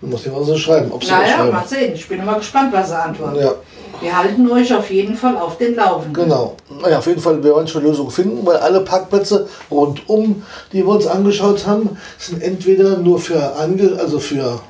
[0.00, 1.52] Du musst dir mal so schreiben, ob sie Naja, schreiben.
[1.52, 1.94] mal sehen.
[1.94, 3.38] Ich bin mal gespannt, was sie antworten.
[3.38, 3.52] Ja,
[4.00, 6.24] Wir halten euch auf jeden Fall auf den Laufenden.
[6.24, 6.54] genau.
[6.82, 10.84] Naja, auf jeden Fall, wir wollen schon eine Lösung finden, weil alle Parkplätze rundum, die
[10.84, 14.60] wir uns angeschaut haben, sind entweder nur für, Ange also für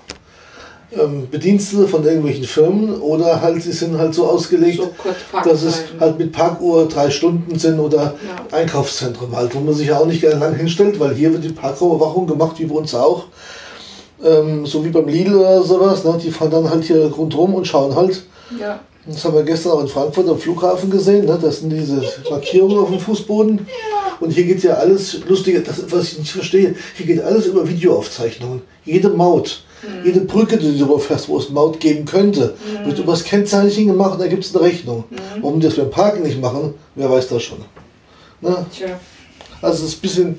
[0.93, 4.93] ähm, Bedienstete von irgendwelchen Firmen oder halt, sie sind halt so ausgelegt, So
[5.45, 8.15] dass es halt mit Parkuhr drei Stunden sind oder
[8.53, 8.57] Ja.
[8.57, 11.49] Einkaufszentrum halt, wo man sich ja auch nicht gerne lang hinstellt, weil hier wird die
[11.49, 13.25] Parkraumüberwachung gemacht, wie bei uns auch.
[14.25, 16.19] Ähm, so wie beim Lidl oder sowas, ne?
[16.23, 18.23] die fahren dann halt hier rundherum und schauen halt.
[18.59, 18.81] Ja.
[19.07, 21.27] Das haben wir gestern auch in Frankfurt am Flughafen gesehen.
[21.27, 21.39] Ne?
[21.41, 23.67] Das sind diese Markierungen auf dem Fußboden.
[24.19, 27.69] Und hier geht ja alles lustige, das, was ich nicht verstehe, hier geht alles über
[27.69, 28.63] Videoaufzeichnungen.
[28.85, 29.63] Jede Maut,
[30.05, 32.55] jede Brücke, die du überfährst, wo es Maut geben könnte,
[32.85, 35.05] wird übers Kennzeichen gemacht und da gibt es eine Rechnung.
[35.41, 37.59] Warum die das beim Parken nicht machen, wer weiß das schon.
[38.41, 38.67] Ne?
[38.75, 38.99] Tja.
[39.63, 40.39] Also es ist ein bisschen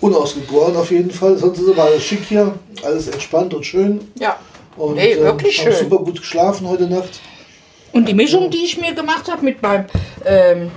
[0.00, 1.36] unausgegoren auf jeden Fall.
[1.36, 4.00] Sonst ist aber alles schick hier, alles entspannt und schön.
[4.18, 4.36] Ja.
[4.76, 5.90] Und Nee, ähm, wirklich haben schön.
[5.90, 7.20] super gut geschlafen heute Nacht.
[7.98, 9.86] Und die Mischung, die ich mir gemacht habe mit meinem
[10.24, 10.70] ähm,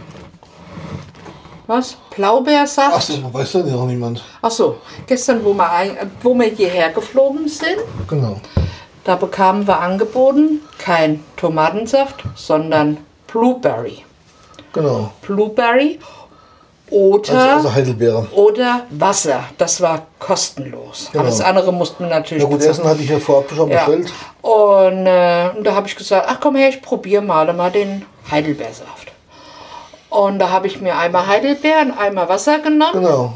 [1.68, 1.96] was?
[2.16, 2.96] Blaubeersaft?
[2.96, 4.24] Ach so, weiß ja noch niemand.
[4.42, 8.42] Ach so, gestern, wo wir, ein, wo wir hierher geflogen sind, Genau.
[9.04, 14.04] da bekamen wir angeboten kein Tomatensaft, sondern Blueberry.
[14.74, 15.12] Genau.
[15.22, 16.00] Blueberry
[16.92, 18.28] oder, also Heidelbeere.
[18.34, 19.44] oder Wasser.
[19.58, 21.10] Das war kostenlos.
[21.12, 21.24] Genau.
[21.26, 22.78] Alles andere mussten wir natürlich Ja gut, bezahlen.
[22.80, 23.86] Essen hatte ich ja vorab schon Ja.
[23.86, 24.14] bestellt.
[24.42, 28.06] Und, äh, und da habe ich gesagt, ach komm her, ich probiere mal, mal den
[28.30, 29.12] Heidelbeersaft.
[30.10, 32.92] Und da habe ich mir einmal Heidelbeeren, einmal Wasser genommen.
[32.94, 33.34] Genau.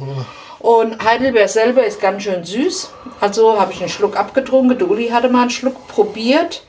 [0.60, 2.90] Und Heidelbeer selber ist ganz schön süß.
[3.22, 4.78] Also habe ich einen Schluck abgetrunken.
[4.78, 6.64] Duli hatte mal einen Schluck probiert,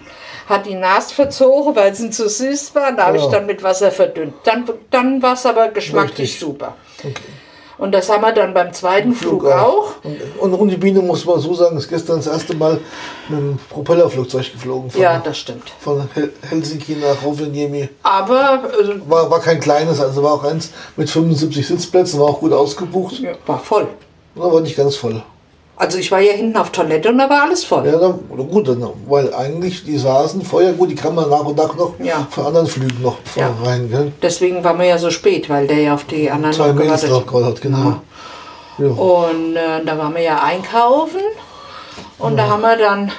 [0.48, 2.96] hat die Nase verzogen, weil sie zu süß waren.
[2.96, 3.30] Da habe ich Ja.
[3.30, 4.34] dann mit Wasser verdünnt.
[4.44, 6.40] Dann, dann war es aber geschmacklich Richtig.
[6.40, 6.74] super.
[7.00, 7.12] Okay.
[7.78, 9.96] Und das haben wir dann beim zweiten Flug, auch.
[10.40, 12.80] Und, und, die Biene, muss man so sagen, ist gestern das erste Mal
[13.28, 14.90] mit einem Propellerflugzeug geflogen.
[14.90, 15.70] Von, Ja, das stimmt.
[15.80, 17.90] von Hel Helsinki nach Rovaniemi.
[18.02, 22.40] Aber äh, War, war kein kleines, also war auch eins mit 75 Sitzplätzen, war auch
[22.40, 23.18] gut ausgebucht.
[23.18, 23.88] ja, war voll.
[24.38, 25.22] Aber nicht ganz voll.
[25.78, 27.86] Also ich war ja hinten auf Toilette und da war alles voll.
[27.86, 28.18] Ja, dann,
[28.50, 31.92] gut, dann, weil eigentlich die saßen vorher, gut, die kann man nach und nach noch
[32.02, 32.26] Ja.
[32.30, 33.50] von anderen Flügen noch Ja.
[33.62, 33.90] rein.
[33.90, 34.10] Gell?
[34.22, 37.10] Deswegen waren wir ja so spät, weil der ja auf die anderen Zwei noch gewartet
[37.10, 37.96] noch gerade hat, genau.
[38.78, 38.86] Ja.
[38.88, 41.20] Und äh, da waren wir ja einkaufen
[42.18, 43.12] und da haben wir dann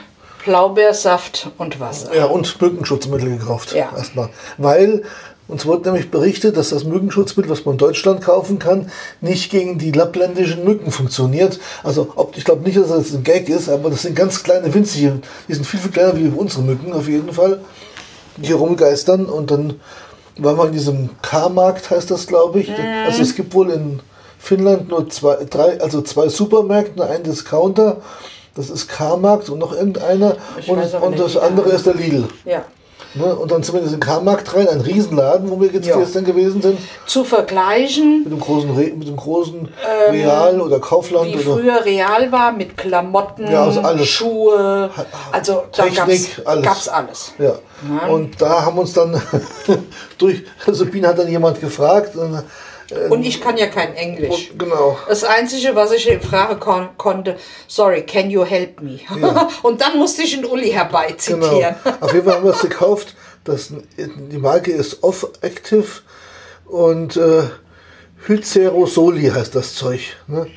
[0.43, 2.15] Blaubeersaft und Wasser.
[2.15, 3.73] Ja, und Mückenschutzmittel gekauft.
[3.73, 3.89] Ja.
[3.95, 4.29] Erstmal.
[4.57, 5.03] Weil
[5.47, 9.77] uns wurde nämlich berichtet, dass das Mückenschutzmittel, was man in Deutschland kaufen kann, nicht gegen
[9.77, 11.59] die lappländischen Mücken funktioniert.
[11.83, 14.73] Also ob, ich glaube nicht, dass das ein Gag ist, aber das sind ganz kleine,
[14.73, 17.61] winzige, die sind viel, viel kleiner wie unsere Mücken auf jeden Fall,
[18.35, 19.25] die hier rumgeistern.
[19.25, 19.75] Und dann
[20.37, 22.69] waren wir in diesem K-Markt, heißt das, glaube ich.
[23.05, 24.01] Also es gibt wohl in
[24.37, 28.01] Finnland nur zwei, drei, also zwei Supermärkte, einen Discounter.
[28.55, 30.35] Das ist K-Markt und noch irgendeiner.
[30.59, 32.27] Ich Und, und das andere ist der Lidl.
[32.43, 32.65] Ja.
[33.13, 33.35] Ne?
[33.35, 35.97] Und dann sind wir in diesen K-Markt rein, ein Riesenladen, wo wir jetzt Ja.
[35.97, 39.67] gestern gewesen sind, Zu vergleichen, mit dem großen, Re mit dem großen
[40.11, 44.07] Real oder Kaufland Ähm, wie oder früher Real war, mit Klamotten, Ja, also alles.
[44.07, 44.89] Schuhe,
[45.31, 46.63] also da Technik, gab's alles.
[46.65, 47.31] gab's alles.
[47.39, 47.53] ja.
[48.09, 49.21] Und da haben uns dann
[50.17, 52.43] durch Sabine hat dann jemand gefragt und,
[53.09, 54.51] Und ich kann ja kein Englisch.
[54.51, 54.97] und genau.
[55.07, 57.35] Das Einzige, was ich in Frage kon konnte,
[57.67, 58.99] sorry, can you help me?
[59.63, 60.75] Und dann musste ich einen Uli Genau.
[60.77, 61.75] herbeizitieren.
[61.99, 63.15] Auf jeden Fall haben wir es gekauft.
[63.43, 65.85] Das, die Marke ist Off Active
[66.65, 67.43] und äh,
[68.25, 70.01] Hycerosoli heißt das Zeug.
[70.27, 70.47] Ne?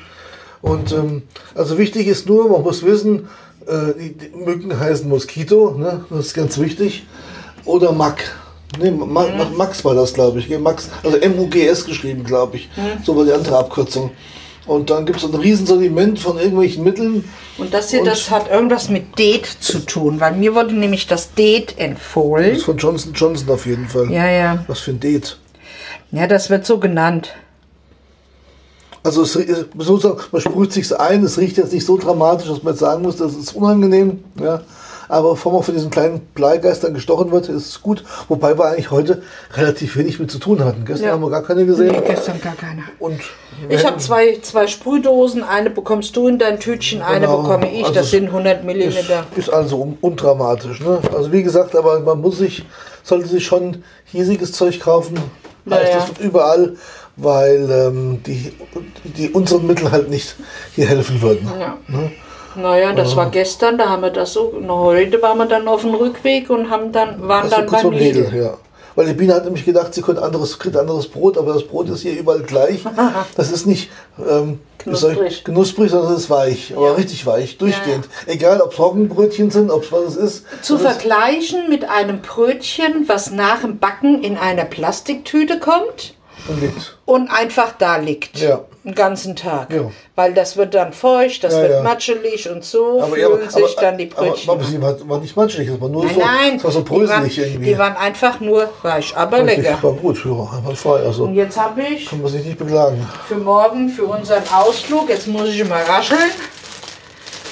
[0.61, 1.23] Und ähm,
[1.55, 3.29] also wichtig ist nur, man muss wissen,
[3.65, 6.05] äh, die, Mücken heißen Moskito, ne?
[6.09, 7.05] das ist ganz wichtig.
[7.65, 8.23] Oder Mac.
[8.79, 9.25] Nee, Ma Ma
[9.57, 10.49] Max war das, glaube ich.
[10.59, 12.69] Max, also M-U-G-S geschrieben, glaube ich.
[13.03, 14.11] So war die andere Abkürzung.
[14.67, 17.27] Und dann gibt es ein Riesensortiment von irgendwelchen Mitteln.
[17.57, 21.07] Und das hier, Und- das hat irgendwas mit Date zu tun, weil mir wurde nämlich
[21.07, 22.55] das Date Das empfohlen.
[22.55, 24.09] ist von Johnson Johnson auf jeden Fall.
[24.11, 24.63] Ja, ja.
[24.67, 25.37] Was für ein Date.
[26.11, 27.33] Ja, das wird so genannt.
[29.03, 29.47] Also es, rie-
[29.79, 32.81] so sagen, man sprüht sich ein, es riecht jetzt nicht so dramatisch, dass man jetzt
[32.81, 34.23] sagen muss, das ist unangenehm.
[34.39, 34.61] Ja.
[35.11, 38.03] Aber bevor man von diesen kleinen Bleigeistern gestochen wird, ist es gut.
[38.29, 39.21] Wobei wir eigentlich heute
[39.53, 40.85] relativ wenig mit zu tun hatten.
[40.85, 41.11] Gestern Ja.
[41.13, 41.91] haben wir gar keine gesehen.
[41.91, 42.83] Nee, gestern gar keiner.
[42.97, 43.19] Und
[43.67, 47.41] Ich habe zwei, zwei Sprühdosen, eine bekommst du in dein Tütchen, eine Genau.
[47.41, 49.25] bekomme ich, Also das sind 100 ist, Milliliter.
[49.35, 50.79] ist also un undramatisch.
[50.79, 50.99] Ne?
[51.13, 52.65] Also wie gesagt, aber man muss sich,
[53.03, 55.17] sollte sich schon hiesiges Zeug kaufen.
[55.65, 55.99] Ja, heißt ja.
[55.99, 56.75] das überall,
[57.17, 58.53] weil ähm, die,
[59.03, 60.35] die unseren Mittel halt nicht
[60.73, 61.47] hier helfen würden.
[61.59, 61.77] Ja.
[61.87, 62.11] Ne?
[62.55, 64.53] Naja, das war gestern, da haben wir das so.
[64.67, 67.91] Heute waren wir dann auf dem Rückweg und haben dann, waren Also dann kurz beim
[67.93, 68.37] Lidl, Lidl.
[68.43, 68.53] ja.
[68.93, 71.87] Weil die Biene hat nämlich gedacht, sie könnte anderes, kriegt anderes Brot, aber das Brot
[71.89, 72.81] ist hier überall gleich.
[73.37, 75.43] Das ist nicht ähm, soll ich- Knusprig.
[75.45, 76.93] knusprig, sondern es ist weich, aber Ja.
[76.95, 78.09] richtig weich, durchgehend.
[78.25, 80.45] Egal, ob Trockenbrötchen sind, ob es was es ist.
[80.61, 86.15] Zu das ist vergleichen mit einem Brötchen, was nach dem Backen in einer Plastiktüte kommt
[86.49, 86.97] und liegt.
[87.11, 88.39] Und einfach da liegt.
[88.39, 88.61] Ja.
[88.85, 89.71] Den ganzen Tag.
[89.73, 89.91] Ja.
[90.15, 91.83] Weil das wird dann feucht, das Ja, wird ja.
[91.83, 94.49] matschelig und so Aber, ja, fühlen aber, sich aber, dann die Brötchen.
[94.49, 96.79] Aber, aber sie war, war nicht matschig, es war nur nein, so, nein, war so
[96.79, 97.65] die, waren, bröselig irgendwie.
[97.65, 99.83] die waren einfach nur weich, aber Richtig, lecker.
[99.83, 100.99] War gut, ja, einfach frei.
[101.05, 103.05] Also Und jetzt habe ich kann man sich nicht beklagen.
[103.27, 106.31] für morgen, für unseren Ausflug, jetzt muss ich mal rascheln.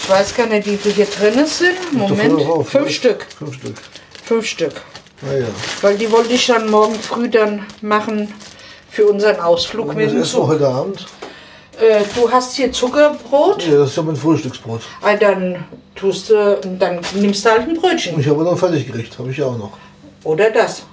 [0.01, 1.91] Ich weiß gar nicht, wie viele hier drin sind.
[1.91, 2.89] Moment, drauf, fünf?
[2.89, 3.27] Stück.
[3.37, 3.75] Fünf Stück.
[4.23, 4.73] Fünf Stück.
[5.21, 5.47] Naja.
[5.81, 8.33] Weil die wollte ich dann morgen früh dann machen
[8.89, 11.05] für unseren Ausflug mit dem essen wir heute Abend.
[11.79, 14.81] Äh, du hast hier Zuckerbrot, Ja, das ist ja mein Frühstücksbrot.
[15.01, 15.63] ah, dann
[15.95, 18.19] tust du, dann nimmst du halt ein Brötchen.
[18.19, 19.71] Ich habe noch fertig gekriegt, habe ich ja auch noch.
[20.23, 20.83] Oder das.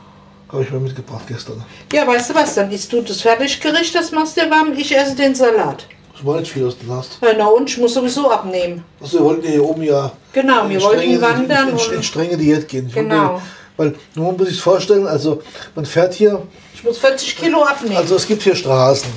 [0.53, 1.65] Habe ich mir mitgebracht gestern.
[1.93, 5.17] Ja, weißt du was, dann isst du das Fertiggericht, das machst du warm, ich esse
[5.17, 5.87] den Salat.
[6.13, 7.19] Das war nicht viel, was du hast.
[7.21, 8.85] Ja, na und, ich muss sowieso abnehmen.
[9.01, 11.95] Also wir wollten ja hier oben ja Genau, wir in wollten strenge, wandern in, in,
[11.97, 12.87] in strenge Diät gehen.
[12.87, 13.43] Ich Genau.
[13.77, 15.43] Weil nun muss ich es vorstellen, also
[15.75, 16.43] man fährt hier,
[16.75, 17.97] ich muss 40 Kilo abnehmen.
[17.97, 19.11] also es gibt hier Straßen.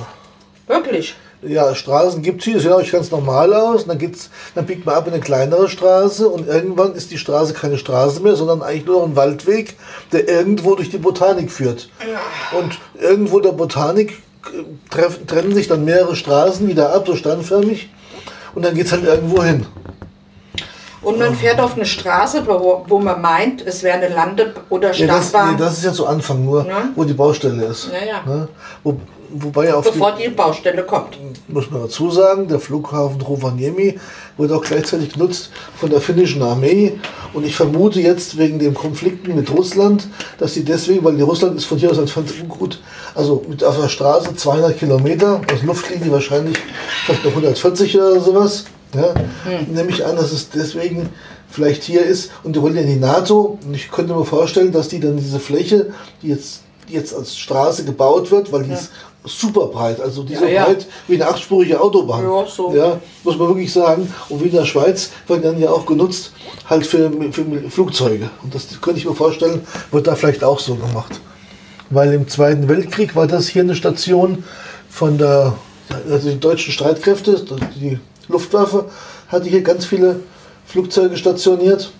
[0.66, 1.14] Wirklich.
[1.42, 3.86] Ja, Straßen gibt es hier, das sieht auch ganz normal aus.
[3.86, 7.54] Dann, gibt's, dann biegt man ab in eine kleinere Straße und irgendwann ist die Straße
[7.54, 9.76] keine Straße mehr, sondern eigentlich nur noch ein Waldweg,
[10.12, 11.88] der irgendwo durch die Botanik führt.
[12.58, 17.88] Und irgendwo der Botanik äh, treffen, trennen sich dann mehrere Straßen wieder ab, so standförmig.
[18.54, 19.66] Und dann geht es halt irgendwo hin.
[21.02, 24.92] Und man fährt auf eine Straße, wo, wo man meint, es wäre eine Lande- oder
[24.92, 26.88] Ja, das, nee, das ist ja zu Anfang nur, Ja.
[26.94, 27.88] wo die Baustelle ist.
[27.90, 28.22] Ja, ja.
[28.30, 28.48] Ne?
[28.84, 28.96] Wo,
[29.30, 31.18] wobei auf die, bevor die Baustelle kommt.
[31.48, 33.98] muss man dazu sagen, der Flughafen Rovaniemi
[34.36, 36.98] wird auch gleichzeitig genutzt von der finnischen Armee.
[37.32, 40.06] Und ich vermute jetzt wegen dem Konflikten mit Russland,
[40.38, 42.80] dass sie deswegen, weil die Russland ist von hier aus entfernt gut,
[43.14, 46.58] also mit auf der Straße 200 Kilometer, aus Luftlinie wahrscheinlich
[47.06, 48.64] vielleicht noch 140 oder sowas.
[48.94, 49.14] Ja,
[49.68, 51.08] Nehme ich an, dass es deswegen
[51.50, 52.30] vielleicht hier ist.
[52.42, 53.58] Und die wollen ja in die NATO.
[53.64, 57.36] Und ich könnte mir vorstellen, dass die dann diese Fläche, die jetzt, die jetzt als
[57.36, 58.90] Straße gebaut wird, weil die ist
[59.24, 60.64] super breit, also die so Ja, ja.
[60.64, 62.24] breit wie eine achtspurige Autobahn.
[62.24, 62.74] Ja, so.
[62.74, 64.12] Ja, muss man wirklich sagen.
[64.28, 66.32] Und wie in der Schweiz wird dann ja auch genutzt,
[66.68, 68.30] halt für, für Flugzeuge.
[68.42, 71.20] Und das könnte ich mir vorstellen, wird da vielleicht auch so gemacht.
[71.90, 74.44] Weil im Zweiten Weltkrieg war das hier eine Station
[74.88, 75.54] von der,
[76.08, 77.44] also die deutschen Streitkräfte,
[77.76, 77.98] die
[78.30, 78.86] Luftwaffe
[79.28, 80.20] hatte hier ganz viele
[80.66, 81.92] Flugzeuge stationiert.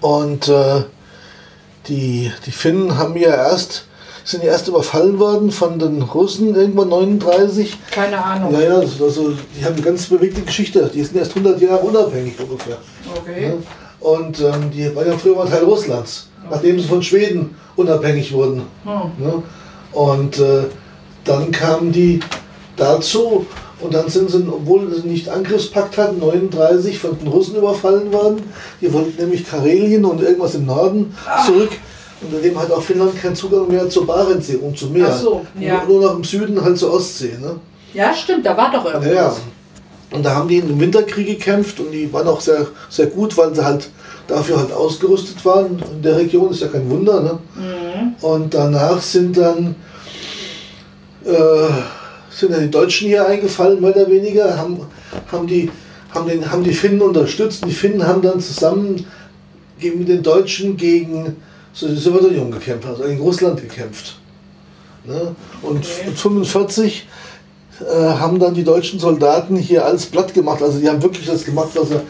[0.00, 0.82] Und äh,
[1.88, 3.86] die, die Finnen haben ja erst,
[4.24, 7.76] sind ja erst überfallen worden von den Russen irgendwann 39.
[7.90, 8.52] Keine Ahnung.
[8.54, 10.90] Ja, ja, das- also die haben eine ganz bewegte Geschichte.
[10.92, 12.78] Die sind erst 100 Jahre unabhängig ungefähr.
[13.16, 13.54] Okay.
[14.00, 18.62] Und ähm, die waren ja früher mal Teil Russlands, nachdem sie von Schweden unabhängig wurden.
[19.18, 19.42] Ne?
[19.92, 20.64] Und äh,
[21.24, 22.20] dann kamen die
[22.76, 23.46] dazu
[23.84, 28.42] und dann sind sie, obwohl sie nicht Angriffspakt hatten, 39 von den Russen überfallen worden.
[28.80, 31.70] Die wollten nämlich Karelien und irgendwas im Norden zurück.
[32.22, 35.08] Und dem hat auch Finnland keinen Zugang mehr zur Barentssee und zum Meer.
[35.10, 35.84] Ach so, ja.
[35.84, 37.36] nur, nur noch im Süden halt zur Ostsee.
[37.38, 37.56] Ne?
[37.92, 39.12] Ja, stimmt, da war doch irgendwas.
[39.12, 39.36] ja.
[40.10, 43.54] Und da haben die im Winterkrieg gekämpft und die waren auch sehr, sehr gut, weil
[43.54, 43.90] sie halt
[44.28, 45.82] dafür halt ausgerüstet waren.
[45.92, 47.20] In der Region ist ja kein Wunder.
[47.20, 48.14] Ne?
[48.22, 49.74] Und danach sind dann,
[51.26, 51.68] äh,
[52.34, 54.80] sind dann die Deutschen hier eingefallen, mehr oder weniger, haben,
[55.30, 55.70] haben, die,
[56.10, 57.64] haben, den, haben die Finnen unterstützt.
[57.66, 59.04] Die Finnen haben dann zusammen
[59.78, 61.36] gegen- mit den Deutschen gegen
[61.72, 64.16] so die Sowjetunion gekämpft, also gegen Russland gekämpft.
[65.04, 65.34] Ne?
[65.62, 66.06] Und Okay.
[66.06, 67.06] 1945
[67.80, 70.62] äh, haben dann die deutschen Soldaten hier alles platt gemacht.
[70.62, 72.00] Also die haben wirklich das gemacht, was sie,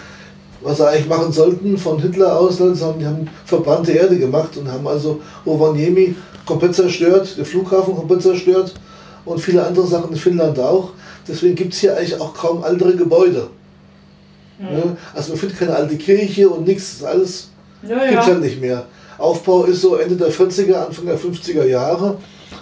[0.63, 4.71] was sie eigentlich machen sollten von Hitler aus, sondern die haben verbrannte Erde gemacht und
[4.71, 6.15] haben also Rovaniemi
[6.47, 8.75] komplett zerstört, den Flughafen komplett zerstört
[9.25, 10.91] und viele andere Sachen in Finnland auch.
[11.27, 13.49] Deswegen gibt es hier eigentlich auch kaum ältere Gebäude.
[14.59, 14.97] Ne?
[15.15, 17.51] Also man findet keine alte Kirche und nichts, das ist alles
[17.83, 18.33] Ja, gibt es ja.
[18.33, 18.85] halt nicht mehr.
[19.19, 22.17] Aufbau ist so Ende der 40er, Anfang der 50er Jahre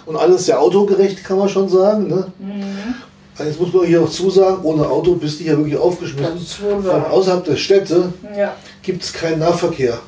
[0.05, 2.07] und alles sehr autogerecht, kann man schon sagen.
[2.07, 2.27] Ne?
[2.39, 2.95] Mhm.
[3.43, 6.37] Jetzt muss man hier auch zusagen, ohne Auto bist du hier wirklich aufgeschmissen.
[6.83, 8.53] Von außerhalb der Städte Ja.
[8.83, 9.99] gibt es keinen Nahverkehr.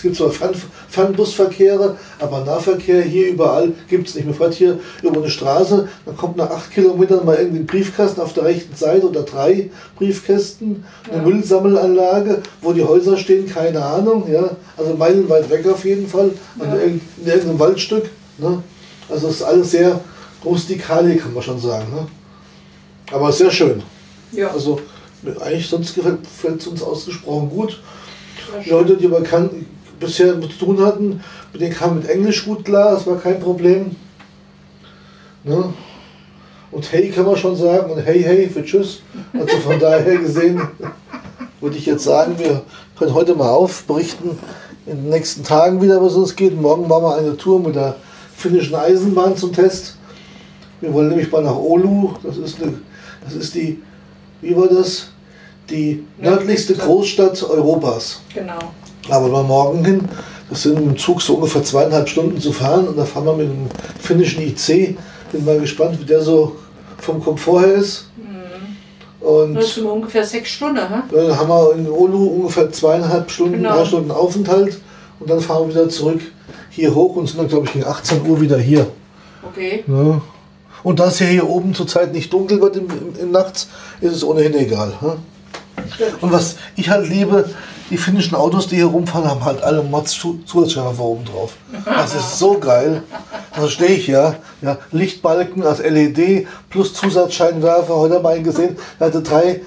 [0.00, 0.30] Es gibt zwar
[0.88, 4.24] Fernbusverkehre, aber Nahverkehr hier überall gibt es nicht.
[4.24, 8.18] Man fährt hier über eine Straße, dann kommt nach acht Kilometern mal irgendwie ein Briefkasten
[8.22, 14.24] auf der rechten Seite oder drei Briefkästen, eine Müllsammelanlage, wo die Häuser stehen, keine Ahnung.
[14.32, 14.56] Ja?
[14.78, 18.08] Also meilenweit weg auf jeden Fall, an irgend- in irgendeinem Waldstück.
[18.38, 18.62] Ne?
[19.10, 20.00] Also es ist alles sehr
[20.42, 21.84] rustikal, hier, kann man schon sagen.
[21.94, 22.06] Ne?
[23.12, 23.82] Aber sehr schön.
[24.32, 24.48] Ja.
[24.50, 24.80] Also
[25.44, 26.20] Eigentlich sonst gefällt
[26.58, 27.82] es uns ausgesprochen gut.
[28.64, 29.50] Leute, die wir kann,
[30.00, 33.94] bisher zu tun hatten, mit denen kam mit Englisch gut klar, das war kein Problem.
[35.44, 35.72] Ne?
[36.72, 39.02] Und hey kann man schon sagen und hey, hey für Tschüss.
[39.32, 40.60] Also von daher gesehen
[41.60, 42.62] würde ich jetzt sagen, wir
[42.98, 44.38] können heute mal aufberichten
[44.86, 46.60] in den nächsten Tagen wieder, was uns geht.
[46.60, 47.96] Morgen machen wir eine Tour mit der
[48.36, 49.96] finnischen Eisenbahn zum Test.
[50.80, 52.78] Wir wollen nämlich mal nach Oulu, das ist, eine,
[53.22, 53.82] das ist die,
[54.40, 55.08] wie war das?
[55.68, 58.22] Die nördlichste Großstadt Europas.
[58.34, 58.58] Genau.
[59.10, 60.08] Aber mal morgen hin,
[60.48, 63.48] das sind im Zug so ungefähr zweieinhalb Stunden zu fahren und da fahren wir mit
[63.48, 63.66] dem
[64.00, 64.96] finnischen IC.
[65.32, 66.56] Bin mal gespannt, wie der so
[66.98, 68.06] vom Komfort her ist.
[69.20, 71.02] Und Das sind ungefähr sechs Stunden, hä?
[71.12, 73.76] dann haben wir in Olu ungefähr zweieinhalb Stunden, Genau.
[73.76, 74.80] drei Stunden Aufenthalt
[75.20, 76.20] und dann fahren wir wieder zurück
[76.70, 78.86] hier hoch und sind dann, glaube ich, gegen 18 Uhr wieder hier.
[79.46, 79.84] Okay.
[79.86, 80.22] Ne?
[80.82, 83.68] Und da es ja hier oben zurzeit nicht dunkel wird im, im, im Nachts,
[84.00, 84.94] ist es ohnehin egal.
[85.02, 85.18] Ne?
[86.22, 87.50] Und was ich halt liebe,
[87.90, 90.12] die finnischen Autos, die hier rumfahren, haben halt alle Mods
[90.46, 91.54] Zusatzscheinwerfer oben drauf.
[91.84, 93.02] Das ist so geil.
[93.54, 97.94] Da stehe ich ja, ja, Lichtbalken als LED plus Zusatzscheinwerfer.
[97.96, 99.62] Heute haben wir einen gesehen, der hatte drei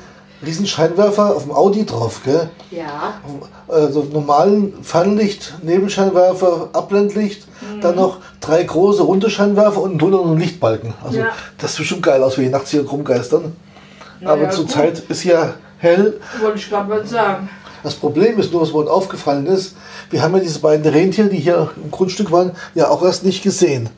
[0.45, 2.21] Riesenscheinwerfer auf dem Audi drauf.
[2.23, 2.49] Gell?
[2.71, 3.13] Ja.
[3.67, 7.81] Also normalen Fernlicht, Nebelscheinwerfer, Abblendlicht, Mhm.
[7.81, 10.93] dann noch drei große runde Scheinwerfer und einen und einen Lichtbalken.
[11.03, 11.27] Also Ja.
[11.57, 13.55] das sieht bestimmt geil aus, wie die nachts hier rumgeistern.
[14.19, 16.19] Na Aber zurzeit ist ja hell.
[16.41, 17.49] Wollte ich gerade mal sagen.
[17.84, 19.76] Das Problem ist nur, was mir aufgefallen ist,
[20.10, 23.43] wir haben ja diese beiden Rentiere, die hier im Grundstück waren, ja auch erst nicht
[23.43, 23.89] gesehen.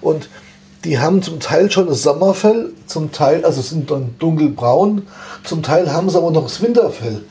[0.00, 0.28] Und
[0.84, 5.06] die haben zum Teil schon das Sommerfell, zum Teil, also sind dann dunkelbraun,
[5.44, 7.22] zum Teil haben sie aber noch das Winterfell.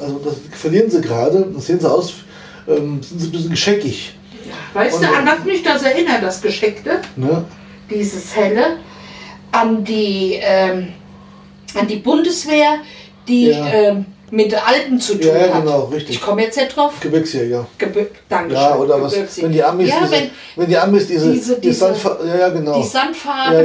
[0.00, 2.14] Also das verlieren sie gerade, das sehen sie aus,
[2.68, 4.16] ähm, sind sie ein bisschen gescheckig.
[4.74, 7.00] Weißt du, Und- an was mich das erinnert, das Gescheckte?
[7.16, 7.44] Ne?
[7.90, 8.78] Dieses Helle,
[9.52, 10.88] an die, ähm,
[11.74, 12.78] an die Bundeswehr,
[13.28, 13.66] die Ja.
[13.66, 15.62] ähm, mit Alpen zu tun Ja, ja, hat.
[15.62, 16.16] genau, richtig.
[16.16, 16.92] Ich komme jetzt nicht drauf.
[17.00, 17.66] Gebirgsjäger.
[17.78, 18.62] Gebir Dankeschön.
[18.62, 21.72] Ja, oder was, wenn die Amis ja, diese, wenn wenn die Amis diese, diese- die
[21.72, 22.82] Sandfa- ja, ja, genau.
[22.82, 22.88] die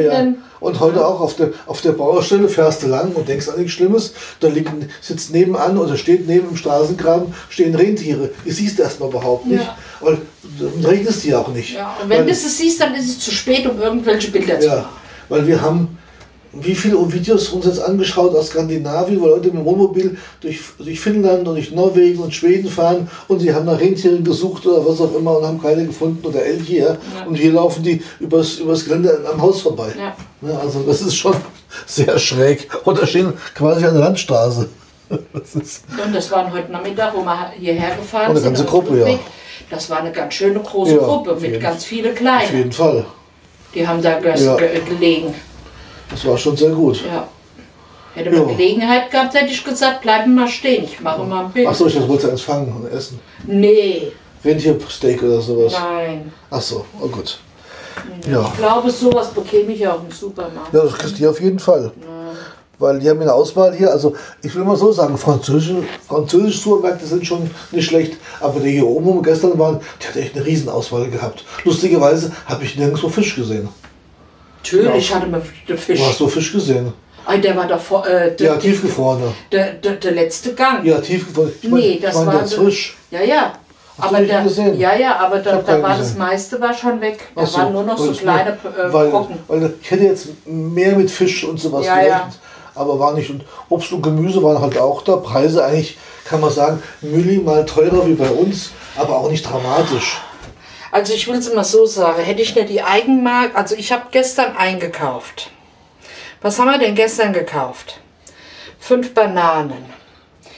[0.05, 0.33] ja.
[0.59, 3.71] Und heute auch auf der, auf der Baustelle fährst du lang und denkst an nichts
[3.73, 4.13] Schlimmes.
[4.41, 8.29] Da liegen, sitzt nebenan oder steht neben dem Straßengraben, stehen Rentiere.
[8.45, 9.63] Die siehst du erstmal überhaupt nicht.
[9.63, 9.77] Ja.
[10.01, 10.19] Und
[10.59, 11.75] dann regnet es die auch nicht.
[11.75, 14.59] Ja, und wenn weil, du es siehst, dann ist es zu spät, um irgendwelche Bilder
[14.59, 14.89] zu ja, machen.
[15.29, 15.97] weil wir haben
[16.53, 20.99] wie viele Videos uns jetzt angeschaut aus Skandinavien, wo Leute mit dem Wohnmobil durch, durch
[20.99, 24.99] Finnland und durch Norwegen und Schweden fahren und sie haben nach Rentieren gesucht oder was
[24.99, 26.77] auch immer und haben keine gefunden oder Elche.
[26.77, 26.97] Ja?
[27.27, 29.89] Und hier laufen die übers, übers Gelände am Haus vorbei.
[29.97, 30.15] Ja.
[30.41, 31.35] Ne, also das ist schon
[31.85, 32.67] sehr schräg.
[32.85, 34.69] Oder stehen quasi an der Landstraße.
[35.33, 38.49] Das ist, Und das waren heute Nachmittag, wo wir hierher gefahren Und eine sind.
[38.49, 39.19] ganze auf Gruppe, ja.
[39.71, 42.55] Das war eine ganz schöne große Gruppe auf mit ganz vielen auf Kleinen.
[42.55, 43.05] jeden Fall.
[43.73, 45.33] Die haben da gelegen.
[46.09, 47.03] Das war schon sehr gut.
[47.05, 47.27] Ja.
[48.15, 48.55] Hätte man Ja.
[48.55, 50.83] Gelegenheit gehabt, hätte ich gesagt, bleiben mal stehen.
[50.83, 51.67] Ich mache mal ein Bild.
[51.67, 53.19] Achso, ich wollte eins fangen und essen.
[53.45, 54.11] Nee,
[54.43, 55.73] Rentiersteak oder sowas.
[55.73, 56.31] nein.
[56.49, 57.39] Achso, oh gut.
[58.29, 58.41] Ja.
[58.51, 60.73] Ich glaube, sowas bekäme ich auch im Supermarkt.
[60.73, 61.91] Ja, das kriegst du auf jeden Fall.
[62.79, 67.05] Weil die haben eine Auswahl hier, also ich will mal so sagen, französische, französische Supermärkte
[67.05, 70.35] sind schon nicht schlecht, aber der hier oben, wo wir gestern waren, der hat echt
[70.37, 71.43] eine Riesenauswahl gehabt.
[71.65, 73.67] Lustigerweise habe ich nirgendwo Fisch gesehen.
[74.63, 75.41] Natürlich hatte man
[75.77, 75.99] Fisch.
[75.99, 76.93] Wo hast du Fisch gesehen?
[77.25, 79.31] Ah, der war davor, äh, der, Ja, tiefgefrorene.
[79.51, 80.83] der, der, der letzte Gang.
[80.83, 81.51] Ja, tiefgefroren.
[81.61, 82.97] Ich mein, nee, das war der frisch.
[83.11, 83.53] Ja, ja.
[83.99, 84.79] Hast du Aber gesehen?
[84.79, 86.17] ja, ja, aber da, da war das gesehen.
[86.19, 87.19] meiste war schon weg.
[87.35, 89.37] Da so, waren nur noch so kleine äh, weil, Brocken.
[89.47, 92.29] weil ich hätte jetzt mehr mit Fisch und sowas Ja, gerechnet, ja.
[92.81, 93.29] aber war nicht.
[93.29, 95.17] Und Obst und Gemüse waren halt auch da.
[95.17, 100.21] Preise eigentlich, kann man sagen, minimal teurer wie bei uns, aber auch nicht dramatisch.
[100.91, 104.05] Also ich will es immer so sagen, hätte ich nicht die Eigenmarke, also ich habe
[104.11, 105.51] gestern eingekauft.
[106.41, 107.99] Was haben wir denn gestern gekauft?
[108.79, 109.85] Fünf Bananen.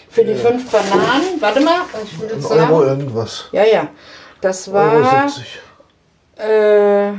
[0.09, 2.99] Für die fünf Bananen, warte mal, ich will jetzt Euro sagen.
[2.99, 3.45] irgendwas.
[3.51, 3.87] Ja, ja.
[4.41, 5.59] Das Euro war 70.
[6.37, 7.09] äh,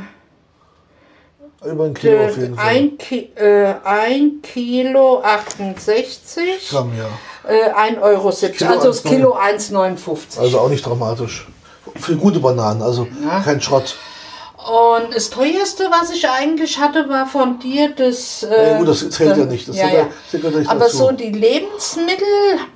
[1.64, 2.66] Über ein Kilo auf jeden Fall.
[2.66, 7.51] ein, Ki äh, ein Kilo 68, Gramm, ja.
[7.51, 8.31] äh, 1,70 Euro.
[8.31, 9.09] Kilo Also das 1,59.
[9.09, 10.38] Kilo 1,59.
[10.40, 11.46] Also auch nicht dramatisch.
[11.97, 13.07] Für gute Bananen, also
[13.45, 13.97] kein Schrott.
[14.57, 18.45] Und das teuerste, was ich eigentlich hatte, war von dir das.
[18.45, 19.69] Äh, Ja, gut, das zählt ja nicht.
[19.69, 20.07] Das ja, ja- ja.
[20.40, 20.97] ja nicht Aber dazu.
[20.99, 22.27] so die Lebensmittel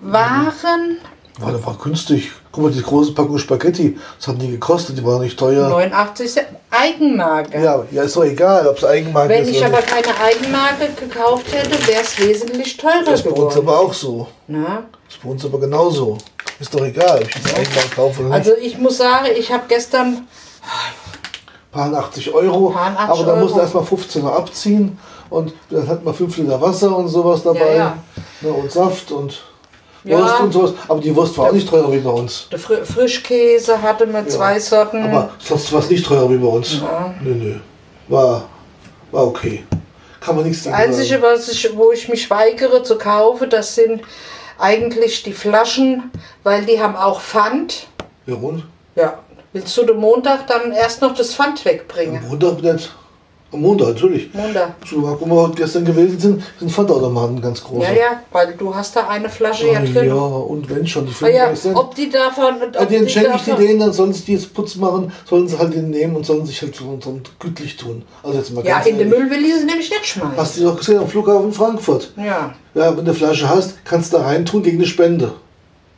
[0.00, 0.98] waren
[1.38, 2.32] War, das war günstig.
[2.50, 5.68] Guck mal, die große Packung Spaghetti, das hat die gekostet, die war nicht teuer.
[5.68, 6.46] 89 Cent.
[6.70, 7.62] Eigenmarke.
[7.62, 9.88] Ja, ja, ist doch egal, ob es Eigenmarke Wenn ist ich oder aber nicht.
[9.88, 13.68] keine Eigenmarke gekauft hätte, wäre es wesentlich teurer Das ist bei uns geworden.
[13.68, 14.26] aber auch so.
[14.48, 14.82] Na?
[15.06, 16.18] Das ist bei uns aber genauso.
[16.58, 18.38] Ist doch egal, ob ich jetzt Eigenmarke kaufe oder nicht.
[18.38, 20.26] Also ich muss sagen, ich habe gestern
[21.70, 24.98] Paar 80 Euro, Paar 80 aber da musst du erstmal 15er abziehen
[25.28, 27.76] Und dann hat man 5 Liter Wasser und sowas dabei.
[27.76, 27.98] ja.
[28.40, 29.42] Ne, und Saft und
[30.04, 30.18] Ja.
[30.18, 30.72] Wurst und sowas.
[30.88, 32.48] Aber die Wurst war auch nicht teurer wie bei uns.
[32.50, 35.02] Der Fri Frischkäse hatte mit zwei Sorten.
[35.04, 36.80] Aber sonst war es nicht teurer wie bei uns.
[36.80, 37.14] Ja.
[37.22, 37.54] Nö, nö.
[38.08, 38.44] War,
[39.10, 39.64] war okay.
[40.20, 41.22] Kann man nichts Das gegen Einzige, sagen.
[41.22, 44.02] was ich, wo ich mich weigere zu kaufen, das sind
[44.58, 46.10] eigentlich die Flaschen,
[46.42, 47.88] weil die haben auch Pfand.
[48.26, 48.64] Ja, und?
[48.94, 49.18] Ja.
[49.52, 52.22] Willst du den Montag dann erst noch das Pfand wegbringen?
[52.22, 52.94] Am Montag nicht.
[53.60, 54.32] Montag, natürlich.
[54.34, 54.74] Montag.
[54.90, 57.84] Wo wir heute gestern gewesen sind, sind Pfandautomaten ganz große.
[57.86, 60.08] Ja, ja, weil du hast da eine Flasche ja drin.
[60.08, 61.76] ja, und wenn schon, die Ah, ja, 35 Cent.
[61.76, 62.54] ob die davon.
[62.68, 65.12] Ob Ja, den die schenke ich die denen, dann sollen sie die jetzt Putz machen,
[65.28, 68.02] sollen sie halt den nehmen und sollen sich halt so, so gütlich tun.
[68.22, 69.08] Also jetzt mal Ja, ganz in den.
[69.08, 70.36] Müll will ich sie nämlich nicht schmeißen.
[70.36, 72.12] Hast du doch gesehen am Flughafen Frankfurt?
[72.16, 75.32] Ja, Ja, wenn du eine Flasche hast, kannst du da reintun gegen eine Spende.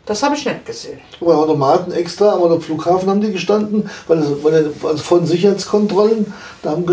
[0.09, 0.99] Das habe ich nicht gesehen.
[1.21, 5.25] Bei Automaten extra, aber am Flughafen haben die gestanden, weil, es, weil es- also von
[5.27, 6.33] Sicherheitskontrollen,
[6.63, 6.85] da haben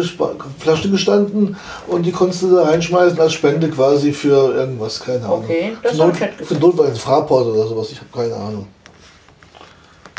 [0.59, 1.57] Flaschen gestanden
[1.88, 5.43] und die konntest du da reinschmeißen als Spende quasi für irgendwas, keine Ahnung.
[5.45, 6.59] Okay, das Für hab Not- ich nicht Für gesehen.
[6.59, 8.68] Notfall ein Fraport oder sowas, ich habe keine Ahnung.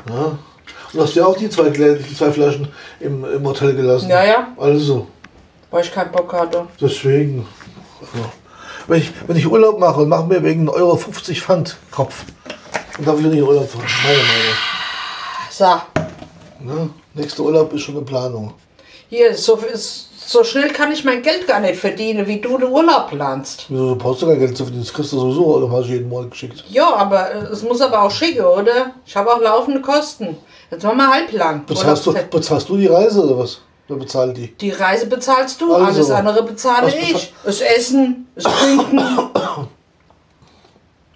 [0.09, 0.39] Ja.
[0.93, 2.69] Und hast du ja auch die zwei, die zwei Flaschen
[3.01, 4.09] im, im Hotel gelassen.
[4.09, 4.49] Ja, ja.
[4.57, 5.07] Also,
[5.71, 6.63] Weil ich keinen Bock hatte.
[6.81, 7.47] deswegen.
[8.01, 8.25] Also,
[8.87, 12.25] wenn, ich, wenn ich Urlaub mache und mache mir wegen 1,50 Euro Pfand Kopf,
[13.05, 13.85] darf ich nicht in Urlaub fahren.
[14.05, 14.57] Meine Meinung.
[15.51, 15.81] So,
[16.59, 16.91] Ne?
[17.15, 18.53] Nächster Urlaub ist schon in Planung.
[19.09, 19.59] hier, so,
[20.27, 23.67] so schnell kann ich mein Geld gar nicht verdienen, wie du den Urlaub planst.
[23.69, 24.85] Wieso du brauchst du kein Geld zu verdienen?
[24.85, 26.65] Das kriegst du sowieso automatisch jeden Monat geschickt.
[26.69, 28.93] Ja, aber äh, es muss aber auch schicken, oder?
[29.07, 30.37] Ich habe auch laufende Kosten.
[30.71, 31.65] Jetzt machen wir halblang.
[31.67, 33.61] Bezahlst du, bezahlst du die Reise oder was?
[33.89, 34.49] Wer bezahlt die?
[34.57, 37.33] die Reise bezahlst du, Also, alles andere bezahle ich.
[37.45, 38.99] Das Essen, das Trinken.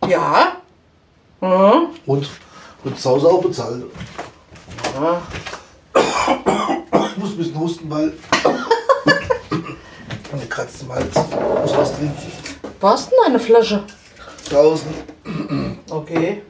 [0.08, 0.52] ja.
[1.40, 1.88] Mhm.
[2.06, 2.28] Und
[2.84, 3.84] wird zu Hause auch bezahlt.
[4.94, 5.22] ja.
[7.10, 8.12] Ich muss ein bisschen husten, weil.
[10.32, 11.08] Mir kratzt im Hals.
[11.16, 12.32] Ich muss was trinken.
[12.80, 13.82] Wo hast denn eine Flasche?
[14.48, 14.88] Draußen.
[15.90, 16.42] Okay.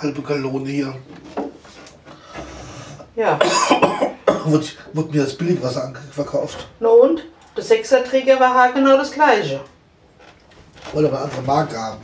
[0.00, 0.94] Halbe Gallone hier.
[3.14, 3.38] Ja.
[4.44, 6.66] Wurde, wurde mir das Billigwasser verkauft.
[6.80, 7.24] Na und?
[7.56, 9.60] Der Sechserträger war genau das gleiche.
[10.92, 11.98] Wollte aber eine andere Marke haben.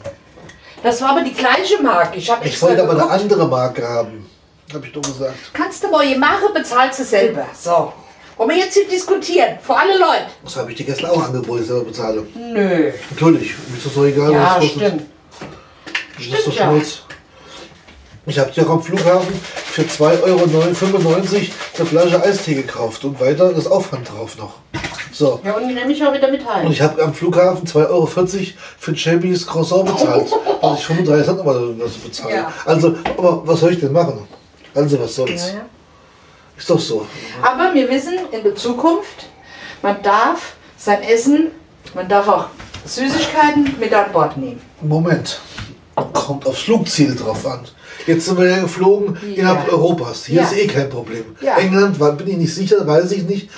[0.88, 2.16] Das war aber die gleiche Marke.
[2.16, 4.24] Ich habe Ich wollte aber eine andere Marke haben.
[4.72, 5.34] Hab ich doch gesagt.
[5.52, 7.44] Kannst du neue machen, bezahlst du selber.
[7.52, 7.92] So.
[8.38, 9.58] Wollen wir jetzt hier diskutieren?
[9.62, 10.28] Vor alle Leute?
[10.42, 12.26] Das habe ich dir gestern auch angeboten, selber bezahle.
[12.34, 12.90] Nö.
[13.10, 14.92] Natürlich, mir ist das doch egal, Ja, was es kostet.
[14.94, 15.02] stimmt.
[16.16, 16.74] Das ist doch ja.
[18.24, 23.66] Ich habe dir am Flughafen für 2,95 Euro eine Flasche Eistee gekauft und weiter das
[23.66, 24.54] Aufwand drauf noch.
[25.18, 25.40] So.
[25.42, 26.70] Ja, und die nehme ich auch wieder mit Und heim.
[26.70, 30.28] ich habe am Flughafen 2,40 Euro für Chebys Croissant bezahlt.
[30.62, 32.34] Also ich 35 Cent das bezahlt.
[32.34, 32.52] Ja.
[32.64, 34.28] Also, aber was soll ich denn machen?
[34.74, 35.48] Also was soll's?
[35.48, 35.64] Ja, ja.
[36.56, 37.04] Ist doch so.
[37.42, 39.26] Aber wir wissen in der Zukunft,
[39.82, 41.48] man darf sein Essen,
[41.94, 42.46] man darf auch
[42.84, 44.60] Süßigkeiten mit an Bord nehmen.
[44.80, 45.40] Moment.
[46.12, 47.60] Kommt aufs Flugziel drauf an.
[48.06, 49.34] Jetzt sind wir ja geflogen Ja.
[49.50, 50.26] innerhalb Europas.
[50.26, 50.44] Hier Ja.
[50.44, 51.24] ist eh kein Problem.
[51.40, 51.56] Ja.
[51.56, 53.50] England war, bin ich nicht sicher, weiß ich nicht.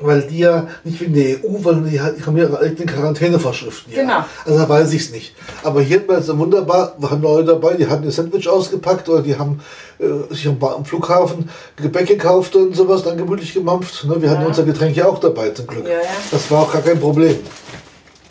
[0.00, 3.92] Weil die ja nicht wegen der EU, weil die, hat- die haben ja eigene Quarantänevorschriften.
[3.92, 4.02] Ja.
[4.02, 4.24] Genau.
[4.46, 5.34] Also da weiß ich es nicht.
[5.64, 9.08] Aber hier war es so wunderbar, wir haben Leute dabei, die hatten ihr Sandwich ausgepackt
[9.08, 9.60] oder die haben
[9.98, 14.04] äh, sich am, Flughafen Gebäck gekauft und sowas, dann gemütlich gemampft.
[14.04, 14.22] Ne?
[14.22, 14.46] Wir hatten Ja.
[14.46, 15.84] unser Getränk ja auch dabei zum Glück.
[15.84, 16.00] Ja, ja.
[16.30, 17.36] Das war auch gar kein Problem.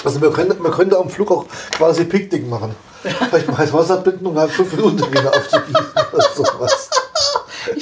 [0.06, 1.46] Also man könnte, man könnte am Flug auch
[1.76, 2.74] quasi Picknick machen.
[3.30, 6.87] Vielleicht mal heiß Wasser binden und halt fünf Minuten wieder aufzugießen oder sowas.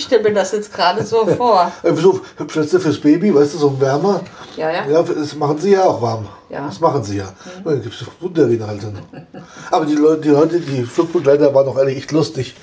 [0.06, 1.72] Ich stelle mir das jetzt gerade so vor.
[1.82, 2.22] Äh, wieso?
[2.46, 4.22] Plätze fürs Baby, weißt du, so ein Wärmer.
[4.56, 4.88] Ja, ja.
[4.88, 6.28] Ja, das machen sie ja auch warm.
[6.48, 6.68] Ja.
[6.68, 7.26] Das machen sie ja.
[7.26, 7.64] Mhm.
[7.64, 8.94] Dann gibt es Wunderinhalte.
[9.72, 12.54] Aber die Leute, die Leute, die Flugbegleiter waren auch ehrlich echt lustig.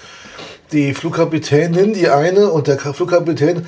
[0.71, 3.67] Die Flugkapitänin, die eine und der Flugkapitän,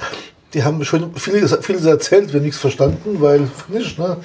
[0.55, 4.19] die haben schon vieles, vieles erzählt, wir haben nichts verstanden, weil nicht, ne?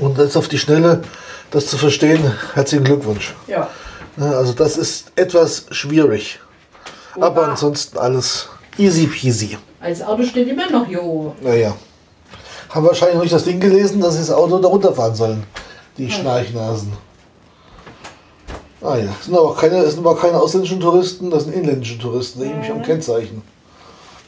[0.00, 1.02] Und das auf die Schnelle,
[1.50, 3.34] das zu verstehen, herzlichen Glückwunsch.
[3.46, 3.68] Ja.
[4.16, 6.40] Ne, Also das ist etwas schwierig.
[7.18, 8.48] Aber ansonsten alles
[8.78, 9.58] easy peasy.
[9.80, 11.32] Als Auto steht immer noch hier oben.
[11.40, 11.74] Naja.
[12.68, 15.44] Haben wahrscheinlich noch nicht das Ding gelesen, dass sie das Auto da runterfahren sollen.
[15.96, 16.92] Die Schnarchnasen.
[18.82, 21.54] Ah ja, es sind aber auch keine, es sind aber keine ausländischen Touristen, das sind
[21.54, 23.42] inländische Touristen, die nämlich am Kennzeichen.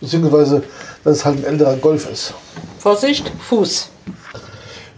[0.00, 0.62] Beziehungsweise,
[1.04, 2.34] dass es halt ein älterer Golf ist.
[2.78, 3.88] Vorsicht, Fuß.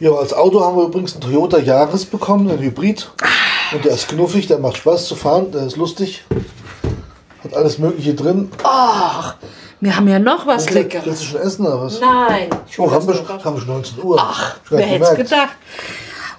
[0.01, 3.11] Ja, als Auto haben wir übrigens einen Toyota Yaris bekommen, ein Hybrid.
[3.73, 6.25] Und der ist knuffig, der macht Spaß zu fahren, der ist lustig.
[7.55, 8.51] Alles Mögliche drin.
[8.63, 9.37] Ach,
[9.81, 11.21] wir haben ja noch was Willst Leckeres.
[11.21, 12.01] du schon essen oder was?
[12.01, 12.49] Nein.
[12.69, 14.17] Ich Oh, haben wir, schon, haben wir schon 19 Uhr.
[14.19, 15.51] Ach, wer hätte es gedacht?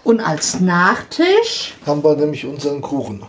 [0.04, 3.24] Und als Nachtisch Haben wir nämlich unseren Kuchen.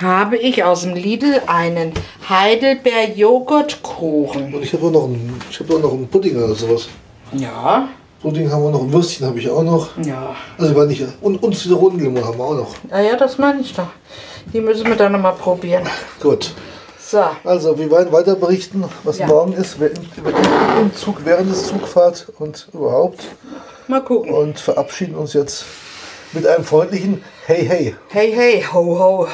[0.00, 1.92] habe ich aus dem Lidl einen
[2.28, 4.54] Heidelbeer Joghurtkuchen.
[4.54, 6.88] Und ich habe auch noch einen, ich habe auch noch einen Pudding oder sowas.
[7.32, 7.88] Ja,
[8.20, 9.88] Pudding haben wir noch, ein Würstchen habe ich auch noch.
[10.04, 10.34] Ja.
[10.58, 11.02] Also war nicht.
[11.22, 12.74] Und, und Zitronenlimo haben wir auch noch.
[12.90, 13.86] Ah ja, das meine ich doch.
[14.52, 15.84] Die müssen wir dann nochmal probieren.
[16.20, 16.52] Gut.
[17.10, 17.24] So.
[17.42, 19.26] Also, wir werden weiter berichten, was Ja.
[19.26, 23.24] morgen ist, im, Zug, während des Zugfahrt und überhaupt.
[23.88, 24.32] Mal gucken.
[24.32, 25.64] Und verabschieden uns jetzt
[26.32, 27.96] mit einem freundlichen Hey, hey.
[28.10, 29.28] Hey, hey, ho, ho.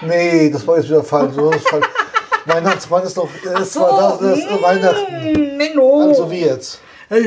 [0.00, 1.36] Nee, das war jetzt wieder falsch.
[2.46, 3.28] Weihnachtsmann ist doch,
[3.62, 5.32] es So, war das, das ist Weihnachten.
[5.32, 6.08] Mm, Menno.
[6.08, 6.80] Also wie jetzt.
[7.08, 7.22] Hey,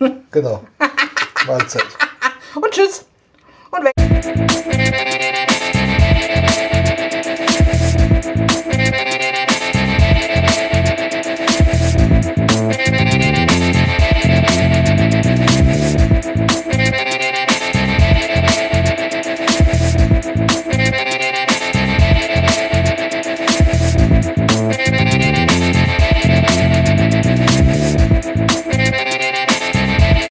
[0.00, 0.12] hey.
[0.30, 0.62] Genau.
[1.46, 1.84] Mahlzeit.
[2.54, 3.04] Und tschüss.
[3.70, 5.07] Und weg.